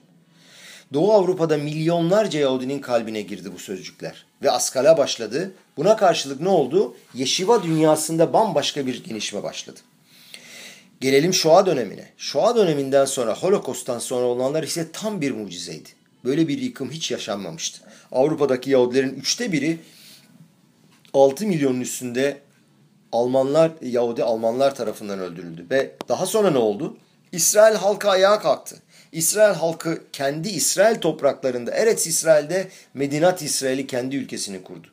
Doğu 0.93 1.13
Avrupa'da 1.13 1.57
milyonlarca 1.57 2.41
Yahudinin 2.41 2.79
kalbine 2.79 3.23
girdi 3.23 3.51
bu 3.55 3.59
sözcükler. 3.59 4.27
Ve 4.43 4.51
askala 4.51 4.99
başladı. 4.99 5.53
Buna 5.77 5.97
karşılık 5.97 6.41
ne 6.41 6.49
oldu? 6.49 6.97
Yeşiva 7.15 7.63
dünyasında 7.63 8.33
bambaşka 8.33 8.87
bir 8.87 9.05
gelişme 9.05 9.43
başladı. 9.43 9.81
Gelelim 11.01 11.35
Shoah 11.35 11.67
dönemine. 11.67 12.09
Shoah 12.17 12.57
döneminden 12.57 13.05
sonra, 13.05 13.35
Holokost'tan 13.35 13.99
sonra 13.99 14.27
olanlar 14.27 14.63
ise 14.63 14.93
tam 14.93 15.21
bir 15.21 15.31
mucizeydi. 15.31 15.89
Böyle 16.25 16.49
bir 16.49 16.59
yıkım 16.59 16.91
hiç 16.91 17.11
yaşanmamıştı. 17.11 17.81
Avrupa'daki 18.13 18.71
Yahudilerin 18.71 19.15
üçte 19.15 19.53
biri 19.53 19.79
6 21.15 21.47
milyonun 21.47 21.81
üstünde 21.81 22.41
Almanlar, 23.13 23.73
Yahudi 23.83 24.25
Almanlar 24.25 24.75
tarafından 24.75 25.19
öldürüldü. 25.19 25.67
Ve 25.71 25.91
daha 26.09 26.27
sonra 26.27 26.51
ne 26.51 26.59
oldu? 26.59 26.97
İsrail 27.33 27.75
halkı 27.77 28.11
ayağa 28.11 28.41
kalktı. 28.41 28.77
İsrail 29.13 29.55
halkı 29.55 30.03
kendi 30.13 30.49
İsrail 30.49 31.01
topraklarında, 31.01 31.71
Eretz 31.71 32.07
İsrail'de 32.07 32.69
Medinat 32.95 33.43
İsrail'i 33.43 33.87
kendi 33.87 34.17
ülkesini 34.17 34.63
kurdu. 34.63 34.87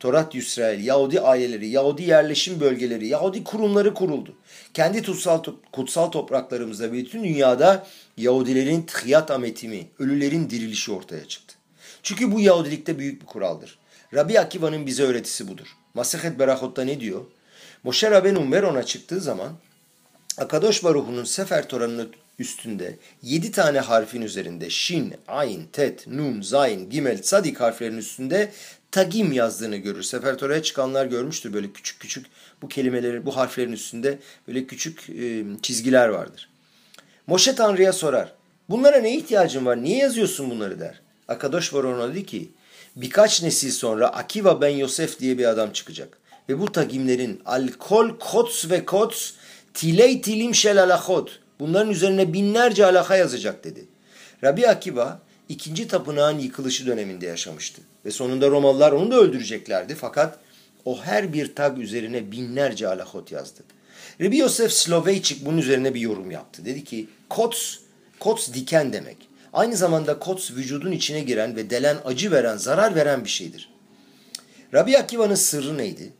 Torat 0.00 0.34
İsrail, 0.34 0.84
Yahudi 0.84 1.20
aileleri, 1.20 1.68
Yahudi 1.68 2.02
yerleşim 2.02 2.60
bölgeleri, 2.60 3.08
Yahudi 3.08 3.44
kurumları 3.44 3.94
kuruldu. 3.94 4.36
Kendi 4.74 5.02
kutsal, 5.02 5.42
kutsal 5.72 6.06
topraklarımızda 6.06 6.84
ve 6.84 6.92
bütün 6.92 7.24
dünyada 7.24 7.86
Yahudilerin 8.16 8.82
tıhyat 8.82 9.30
ametimi, 9.30 9.86
ölülerin 9.98 10.50
dirilişi 10.50 10.92
ortaya 10.92 11.28
çıktı. 11.28 11.54
Çünkü 12.02 12.32
bu 12.32 12.40
Yahudilikte 12.40 12.98
büyük 12.98 13.20
bir 13.20 13.26
kuraldır. 13.26 13.78
Rabbi 14.14 14.40
Akiva'nın 14.40 14.86
bize 14.86 15.02
öğretisi 15.02 15.48
budur. 15.48 15.66
Masehet 15.94 16.38
Berahot'ta 16.38 16.84
ne 16.84 17.00
diyor? 17.00 17.20
Moshe 17.84 18.10
Rabbeinu 18.10 18.40
Meron'a 18.40 18.82
çıktığı 18.82 19.20
zaman 19.20 19.52
Akadosh 20.38 20.84
Baruhu'nun 20.84 21.24
Sefer 21.24 21.68
Toran'ın 21.68 22.12
üstünde 22.38 22.96
yedi 23.22 23.50
tane 23.50 23.80
harfin 23.80 24.22
üzerinde 24.22 24.70
Shin, 24.70 25.14
Ayn, 25.28 25.62
Tet, 25.72 26.06
Nun, 26.06 26.42
Zayn, 26.42 26.90
Gimel, 26.90 27.22
Tzadik 27.22 27.60
harflerinin 27.60 27.98
üstünde 27.98 28.52
Tagim 28.90 29.32
yazdığını 29.32 29.76
görür. 29.76 30.02
Sefer 30.02 30.38
Tora'ya 30.38 30.62
çıkanlar 30.62 31.06
görmüştür 31.06 31.52
böyle 31.52 31.72
küçük 31.72 32.00
küçük 32.00 32.26
bu 32.62 32.68
kelimelerin, 32.68 33.26
bu 33.26 33.36
harflerin 33.36 33.72
üstünde 33.72 34.18
böyle 34.48 34.66
küçük 34.66 35.10
e, 35.10 35.44
çizgiler 35.62 36.08
vardır. 36.08 36.48
Moşe 37.26 37.54
Tanrı'ya 37.54 37.92
sorar. 37.92 38.32
Bunlara 38.68 38.96
ne 38.96 39.16
ihtiyacın 39.16 39.66
var? 39.66 39.82
Niye 39.82 39.98
yazıyorsun 39.98 40.50
bunları 40.50 40.80
der. 40.80 41.00
Akadosh 41.28 41.74
var 41.74 41.84
ona 41.84 42.08
dedi 42.08 42.26
ki 42.26 42.48
birkaç 42.96 43.42
nesil 43.42 43.70
sonra 43.70 44.08
Akiva 44.08 44.60
ben 44.60 44.68
Yosef 44.68 45.20
diye 45.20 45.38
bir 45.38 45.44
adam 45.44 45.72
çıkacak. 45.72 46.18
Ve 46.48 46.60
bu 46.60 46.72
tagimlerin 46.72 47.40
alkol 47.46 48.18
kots 48.18 48.70
ve 48.70 48.84
kots 48.84 49.32
tiley 49.74 50.20
tilim 50.20 50.54
şel 50.54 50.82
alakot 50.82 51.40
bunların 51.60 51.90
üzerine 51.90 52.32
binlerce 52.32 52.86
alaka 52.86 53.16
yazacak 53.16 53.64
dedi. 53.64 53.84
Rabbi 54.44 54.68
Akiva 54.68 55.20
ikinci 55.48 55.88
tapınağın 55.88 56.38
yıkılışı 56.38 56.86
döneminde 56.86 57.26
yaşamıştı. 57.26 57.82
Ve 58.04 58.10
sonunda 58.10 58.50
Romalılar 58.50 58.92
onu 58.92 59.10
da 59.10 59.16
öldüreceklerdi 59.16 59.94
fakat 59.94 60.38
o 60.84 61.02
her 61.02 61.32
bir 61.32 61.54
tag 61.54 61.78
üzerine 61.78 62.32
binlerce 62.32 62.88
alakot 62.88 63.32
yazdı. 63.32 63.62
Rabbi 64.20 64.36
Yosef 64.38 64.72
Sloveyçik 64.72 65.46
bunun 65.46 65.58
üzerine 65.58 65.94
bir 65.94 66.00
yorum 66.00 66.30
yaptı. 66.30 66.64
Dedi 66.64 66.84
ki 66.84 67.08
kots, 67.28 67.76
kots 68.20 68.52
diken 68.52 68.92
demek. 68.92 69.16
Aynı 69.52 69.76
zamanda 69.76 70.18
kots 70.18 70.50
vücudun 70.50 70.92
içine 70.92 71.20
giren 71.20 71.56
ve 71.56 71.70
delen 71.70 71.96
acı 72.04 72.30
veren, 72.30 72.56
zarar 72.56 72.94
veren 72.94 73.24
bir 73.24 73.30
şeydir. 73.30 73.68
Rabbi 74.74 74.98
Akiva'nın 74.98 75.34
sırrı 75.34 75.78
neydi? 75.78 76.12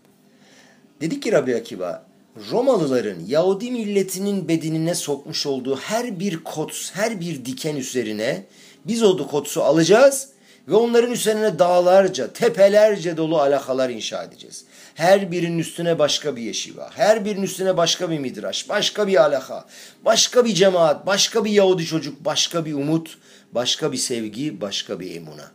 Dedi 1.00 1.20
ki 1.20 1.32
Rabbi 1.32 1.56
Akiva, 1.56 2.06
Romalıların 2.36 3.20
Yahudi 3.26 3.70
milletinin 3.70 4.48
bedenine 4.48 4.94
sokmuş 4.94 5.46
olduğu 5.46 5.76
her 5.76 6.20
bir 6.20 6.44
kots, 6.44 6.90
her 6.94 7.20
bir 7.20 7.44
diken 7.44 7.76
üzerine 7.76 8.44
biz 8.84 9.02
o 9.02 9.26
kotsu 9.26 9.62
alacağız 9.62 10.28
ve 10.68 10.74
onların 10.74 11.12
üzerine 11.12 11.58
dağlarca, 11.58 12.32
tepelerce 12.32 13.16
dolu 13.16 13.38
alakalar 13.38 13.90
inşa 13.90 14.24
edeceğiz. 14.24 14.64
Her 14.94 15.32
birinin 15.32 15.58
üstüne 15.58 15.98
başka 15.98 16.36
bir 16.36 16.42
yeşiva, 16.42 16.90
her 16.94 17.24
birinin 17.24 17.42
üstüne 17.42 17.76
başka 17.76 18.10
bir 18.10 18.18
midraş, 18.18 18.68
başka 18.68 19.06
bir 19.06 19.22
alaka, 19.22 19.64
başka 20.04 20.44
bir 20.44 20.54
cemaat, 20.54 21.06
başka 21.06 21.44
bir 21.44 21.50
Yahudi 21.50 21.84
çocuk, 21.84 22.24
başka 22.24 22.64
bir 22.64 22.74
umut, 22.74 23.18
başka 23.52 23.92
bir 23.92 23.96
sevgi, 23.96 24.60
başka 24.60 25.00
bir 25.00 25.16
emuna. 25.16 25.50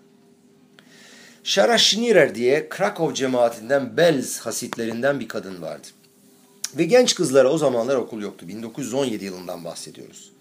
Şara 1.43 1.77
Schnierer 1.77 2.35
diye 2.35 2.69
Krakow 2.69 3.15
cemaatinden 3.15 3.97
Belz 3.97 4.39
hasitlerinden 4.39 5.19
bir 5.19 5.27
kadın 5.27 5.61
vardı. 5.61 5.87
Ve 6.77 6.83
genç 6.83 7.15
kızlara 7.15 7.49
o 7.49 7.57
zamanlar 7.57 7.95
okul 7.95 8.21
yoktu. 8.21 8.47
1917 8.47 9.25
yılından 9.25 9.65
bahsediyoruz. 9.65 10.31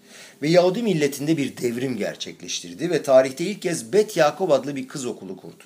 Ve 0.41 0.49
Yahudi 0.49 0.83
milletinde 0.83 1.37
bir 1.37 1.57
devrim 1.57 1.97
gerçekleştirdi 1.97 2.89
ve 2.89 3.03
tarihte 3.03 3.45
ilk 3.45 3.61
kez 3.61 3.93
Bet 3.93 4.17
Yakob 4.17 4.51
adlı 4.51 4.75
bir 4.75 4.87
kız 4.87 5.05
okulu 5.05 5.37
kurdu. 5.37 5.63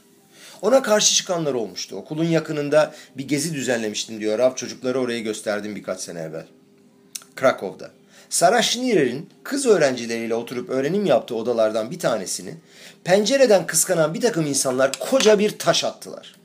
Ona 0.62 0.82
karşı 0.82 1.16
çıkanlar 1.16 1.54
olmuştu. 1.54 1.96
Okulun 1.96 2.24
yakınında 2.24 2.96
bir 3.18 3.28
gezi 3.28 3.54
düzenlemiştim 3.54 4.20
diyor. 4.20 4.40
Rav 4.40 4.56
çocukları 4.56 5.00
oraya 5.00 5.20
gösterdim 5.20 5.76
birkaç 5.76 6.00
sene 6.00 6.20
evvel. 6.20 6.46
Krakow'da. 7.36 7.92
Sarah 8.30 8.62
Schnierer'in 8.62 9.30
kız 9.44 9.66
öğrencileriyle 9.66 10.36
oturup 10.36 10.70
öğrenim 10.70 11.06
yaptığı 11.06 11.36
odalardan 11.36 11.92
bir 11.92 12.00
tanesini 12.00 12.56
pencereden 13.04 13.68
kıskanan 13.68 14.14
bir 14.14 14.22
takım 14.22 14.46
insanlar 14.46 14.92
koca 15.00 15.40
bir 15.40 15.58
taş 15.58 15.84
attılar. 15.84 16.36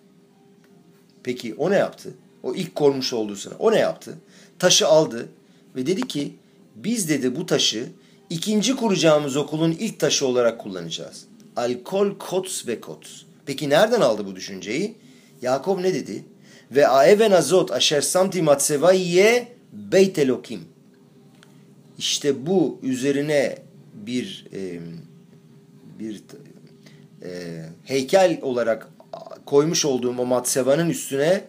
Peki 1.22 1.54
o 1.54 1.70
ne 1.70 1.76
yaptı? 1.76 2.10
O 2.42 2.54
ilk 2.54 2.74
kormuş 2.74 3.12
olduğu 3.12 3.36
sıra. 3.36 3.54
O 3.58 3.72
ne 3.72 3.78
yaptı? 3.78 4.14
Taşı 4.58 4.88
aldı 4.88 5.28
ve 5.76 5.86
dedi 5.86 6.08
ki 6.08 6.34
biz 6.76 7.08
dedi 7.08 7.36
bu 7.36 7.46
taşı 7.46 7.86
ikinci 8.30 8.76
kuracağımız 8.76 9.36
okulun 9.36 9.76
ilk 9.78 10.00
taşı 10.00 10.26
olarak 10.26 10.60
kullanacağız. 10.60 11.24
Alkol 11.56 12.18
kots 12.18 12.66
ve 12.66 12.80
kots. 12.80 13.22
Peki 13.46 13.70
nereden 13.70 14.00
aldı 14.00 14.26
bu 14.26 14.36
düşünceyi? 14.36 14.94
Yakob 15.42 15.80
ne 15.80 15.94
dedi? 15.94 16.24
Ve 16.70 16.88
aeven 16.88 17.30
azot 17.30 17.72
aşer 17.72 18.00
samti 18.00 18.42
matsevaiye 18.42 19.48
beyt 19.72 20.18
elokim. 20.18 20.60
İşte 21.98 22.46
bu 22.46 22.78
üzerine 22.82 23.58
bir 23.94 24.46
e, 24.54 24.80
bir 25.98 26.22
e, 27.22 27.62
heykel 27.84 28.38
olarak 28.42 28.88
koymuş 29.46 29.84
olduğum 29.84 30.14
o 30.18 30.26
matsevanın 30.26 30.90
üstüne 30.90 31.44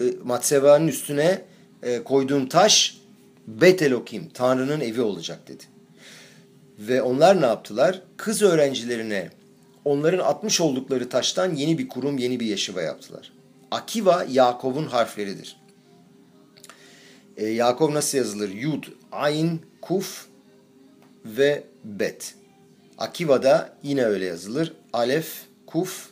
e, 0.00 0.04
matsevanın 0.24 0.88
üstüne 0.88 1.42
e, 1.82 2.04
koyduğum 2.04 2.48
taş 2.48 3.00
Bet 3.46 3.82
Elokim, 3.82 4.28
Tanrı'nın 4.34 4.80
evi 4.80 5.00
olacak 5.00 5.48
dedi. 5.48 5.64
Ve 6.78 7.02
onlar 7.02 7.42
ne 7.42 7.46
yaptılar? 7.46 8.02
Kız 8.16 8.42
öğrencilerine 8.42 9.30
onların 9.84 10.18
atmış 10.18 10.60
oldukları 10.60 11.08
taştan 11.08 11.54
yeni 11.54 11.78
bir 11.78 11.88
kurum, 11.88 12.18
yeni 12.18 12.40
bir 12.40 12.46
yeşiva 12.46 12.82
yaptılar. 12.82 13.32
Akiva 13.70 14.26
Yakov'un 14.30 14.86
harfleridir. 14.86 15.56
E, 17.36 17.46
Yakov 17.46 17.94
nasıl 17.94 18.18
yazılır? 18.18 18.48
Yud, 18.48 18.84
Ayn, 19.12 19.60
Kuf 19.82 20.26
ve 21.24 21.64
Bet. 21.84 22.34
Akiva 22.98 23.42
da 23.42 23.76
yine 23.82 24.04
öyle 24.04 24.24
yazılır. 24.24 24.72
Alef, 24.92 25.42
Kuf, 25.66 26.08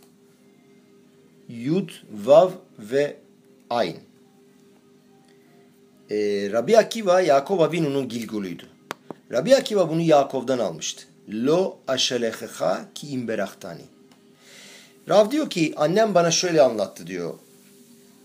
Yud, 1.49 1.91
Vav 2.25 2.51
ve 2.79 3.17
Ayn. 3.73 3.97
Ee, 6.11 6.49
Rabbi 6.53 6.79
Akiva 6.79 7.21
Yakov 7.21 7.61
Avinu'nun 7.61 8.09
Gilgul'uydu. 8.09 8.63
Rabbi 9.33 9.57
Akiva 9.57 9.91
bunu 9.91 10.01
Yakov'dan 10.01 10.59
almıştı. 10.59 11.05
Lo 11.29 11.79
aşeleheha 11.89 12.85
ki 12.95 13.09
imberahtani. 13.09 13.83
Rav 15.09 15.31
diyor 15.31 15.51
ki 15.51 15.75
annem 15.77 16.15
bana 16.15 16.31
şöyle 16.31 16.63
anlattı 16.63 17.07
diyor. 17.07 17.35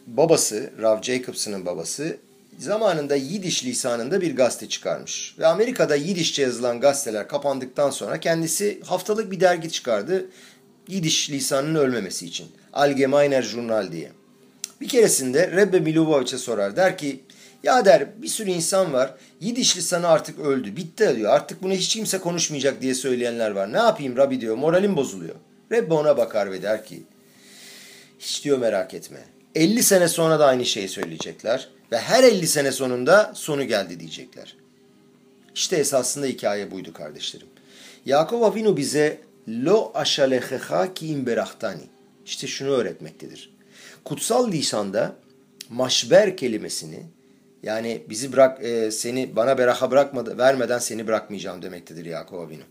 Babası, 0.07 0.73
Rav 0.81 1.01
Jacobson'ın 1.01 1.65
babası 1.65 2.17
zamanında 2.57 3.15
Yidiş 3.15 3.65
lisanında 3.65 4.21
bir 4.21 4.35
gazete 4.35 4.69
çıkarmış. 4.69 5.35
Ve 5.39 5.47
Amerika'da 5.47 5.95
Yidişçe 5.95 6.41
yazılan 6.41 6.79
gazeteler 6.79 7.27
kapandıktan 7.27 7.89
sonra 7.89 8.19
kendisi 8.19 8.81
haftalık 8.85 9.31
bir 9.31 9.39
dergi 9.39 9.71
çıkardı. 9.71 10.25
Yidiş 10.87 11.29
lisanının 11.29 11.79
ölmemesi 11.79 12.25
için. 12.25 12.47
Allgemeiner 12.73 13.41
Journal 13.41 13.91
diye. 13.91 14.11
Bir 14.81 14.87
keresinde 14.87 15.51
Rebbe 15.51 15.79
Milovoviç'e 15.79 16.37
sorar. 16.37 16.75
Der 16.75 16.97
ki 16.97 17.23
ya 17.63 17.85
der 17.85 18.21
bir 18.21 18.27
sürü 18.27 18.49
insan 18.49 18.93
var. 18.93 19.13
Yidiş 19.41 19.77
lisanı 19.77 20.07
artık 20.07 20.39
öldü. 20.39 20.75
Bitti 20.75 21.13
diyor. 21.15 21.31
Artık 21.31 21.63
bunu 21.63 21.73
hiç 21.73 21.87
kimse 21.93 22.17
konuşmayacak 22.17 22.81
diye 22.81 22.95
söyleyenler 22.95 23.51
var. 23.51 23.73
Ne 23.73 23.77
yapayım 23.77 24.17
Rabbi 24.17 24.41
diyor. 24.41 24.55
Moralim 24.55 24.95
bozuluyor. 24.95 25.35
Rebbe 25.71 25.93
ona 25.93 26.17
bakar 26.17 26.51
ve 26.51 26.61
der 26.61 26.85
ki 26.85 27.03
Hiç 28.19 28.43
diyor 28.43 28.57
merak 28.57 28.93
etme. 28.93 29.19
50 29.55 29.83
sene 29.83 30.07
sonra 30.07 30.39
da 30.39 30.45
aynı 30.45 30.65
şeyi 30.65 30.89
söyleyecekler. 30.89 31.69
Ve 31.91 31.97
her 31.97 32.23
50 32.23 32.47
sene 32.47 32.71
sonunda 32.71 33.31
sonu 33.35 33.63
geldi 33.63 33.99
diyecekler. 33.99 34.55
İşte 35.55 35.75
esasında 35.75 36.25
hikaye 36.25 36.71
buydu 36.71 36.93
kardeşlerim. 36.93 37.47
Yakov 38.05 38.41
Avinu 38.41 38.77
bize 38.77 39.17
lo 39.47 39.91
aşaleheha 39.95 40.93
ki 40.93 41.07
imberahtani. 41.07 41.83
İşte 42.25 42.47
şunu 42.47 42.69
öğretmektedir. 42.69 43.56
Kutsal 44.07 44.51
lisanda 44.51 45.15
maşber 45.69 46.37
kelimesini 46.37 47.03
yani 47.63 48.03
bizi 48.09 48.33
bırak 48.33 48.63
e, 48.63 48.91
seni 48.91 49.35
bana 49.35 49.57
beraha 49.57 49.91
bırakmadı 49.91 50.37
vermeden 50.37 50.79
seni 50.79 51.07
bırakmayacağım 51.07 51.61
demektedir 51.61 52.05
Yakov 52.05 52.39
Avinu. 52.39 52.61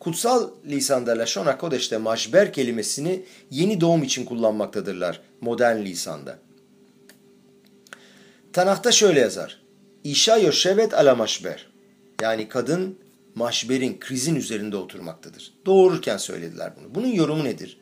Kutsal 0.00 0.50
lisanda 0.66 1.18
Lashon 1.18 1.46
HaKodesh'te 1.46 1.98
maşber 1.98 2.52
kelimesini 2.52 3.22
yeni 3.50 3.80
doğum 3.80 4.02
için 4.02 4.24
kullanmaktadırlar 4.24 5.20
modern 5.40 5.84
lisanda. 5.84 6.38
Tanah'ta 8.52 8.92
şöyle 8.92 9.20
yazar. 9.20 9.62
İşa 10.04 10.38
yoşevet 10.38 10.94
ala 10.94 11.14
maşber. 11.14 11.66
Yani 12.22 12.48
kadın 12.48 12.98
maşberin, 13.34 14.00
krizin 14.00 14.36
üzerinde 14.36 14.76
oturmaktadır. 14.76 15.54
Doğururken 15.66 16.16
söylediler 16.16 16.72
bunu. 16.80 16.94
Bunun 16.94 17.12
yorumu 17.12 17.44
nedir? 17.44 17.80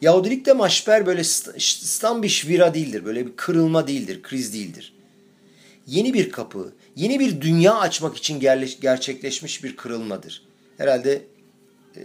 Yahudilikte 0.00 0.52
maşber 0.52 1.06
böyle 1.06 1.24
stam 1.24 2.22
bir 2.22 2.28
şvira 2.28 2.74
değildir. 2.74 3.04
Böyle 3.04 3.26
bir 3.26 3.36
kırılma 3.36 3.86
değildir, 3.86 4.22
kriz 4.22 4.52
değildir. 4.52 4.92
Yeni 5.86 6.14
bir 6.14 6.30
kapı, 6.30 6.72
yeni 6.96 7.20
bir 7.20 7.40
dünya 7.40 7.74
açmak 7.74 8.16
için 8.16 8.40
gerçekleşmiş 8.80 9.64
bir 9.64 9.76
kırılmadır. 9.76 10.42
Herhalde 10.78 11.22
e, 11.96 12.00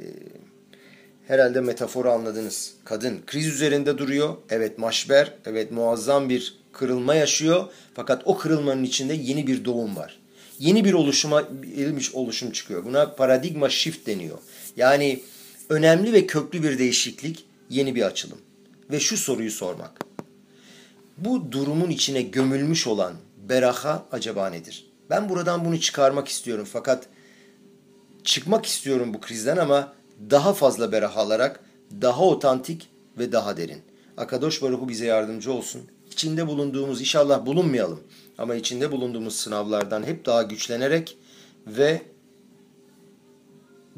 herhalde 1.28 1.62
metaforu 1.62 2.12
anladınız. 2.12 2.74
Kadın 2.86 3.20
kriz 3.28 3.48
üzerinde 3.48 3.98
duruyor. 3.98 4.36
Evet 4.50 4.78
maşber, 4.78 5.34
evet 5.46 5.72
muazzam 5.72 6.30
bir 6.30 6.56
kırılma 6.74 7.16
yaşıyor. 7.16 7.66
Fakat 7.94 8.22
o 8.26 8.38
kırılmanın 8.38 8.84
içinde 8.84 9.14
yeni 9.14 9.48
bir 9.48 9.66
doğum 9.66 9.96
var. 9.96 10.20
Yeni 10.60 10.86
bir 10.86 10.94
oluşuma 10.94 11.44
ilmiş 11.76 12.16
oluşum 12.16 12.52
çıkıyor. 12.52 12.86
Buna 12.86 13.16
paradigma 13.16 13.70
shift 13.70 14.08
deniyor. 14.08 14.38
Yani 14.78 15.22
önemli 15.70 16.14
ve 16.14 16.28
köklü 16.28 16.64
bir 16.64 16.80
değişiklik, 16.80 17.46
yeni 17.72 17.96
bir 17.96 18.02
açılım. 18.02 18.38
Ve 18.92 19.00
şu 19.00 19.18
soruyu 19.18 19.52
sormak. 19.52 20.06
Bu 21.18 21.52
durumun 21.52 21.90
içine 21.90 22.22
gömülmüş 22.22 22.88
olan 22.88 23.14
beraha 23.50 24.06
acaba 24.12 24.50
nedir? 24.50 24.92
Ben 25.10 25.30
buradan 25.30 25.66
bunu 25.66 25.80
çıkarmak 25.80 26.28
istiyorum 26.28 26.68
fakat 26.72 27.08
çıkmak 28.24 28.66
istiyorum 28.66 29.14
bu 29.14 29.22
krizden 29.22 29.58
ama 29.58 29.94
daha 30.30 30.54
fazla 30.54 30.92
beraha 30.92 31.22
alarak 31.22 31.60
daha 32.02 32.26
otantik 32.26 32.90
ve 33.18 33.32
daha 33.32 33.58
derin. 33.58 33.82
Akadosh 34.18 34.62
Baruhu 34.62 34.90
bize 34.90 35.06
yardımcı 35.06 35.54
olsun. 35.54 35.82
İçinde 36.12 36.48
bulunduğumuz 36.48 37.02
inşallah 37.02 37.46
bulunmayalım 37.46 38.00
ama 38.38 38.56
içinde 38.56 38.92
bulunduğumuz 38.92 39.36
sınavlardan 39.36 40.04
hep 40.04 40.26
daha 40.26 40.44
güçlenerek 40.44 41.18
ve 41.68 42.02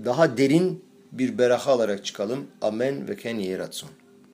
daha 0.06 0.38
derin 0.38 0.84
bir 1.18 1.38
beraha 1.38 1.72
alarak 1.72 2.06
çıkalım. 2.06 2.48
Amen 2.62 3.08
ve 3.10 3.16
ken 3.16 3.36
yeratson. 3.36 3.90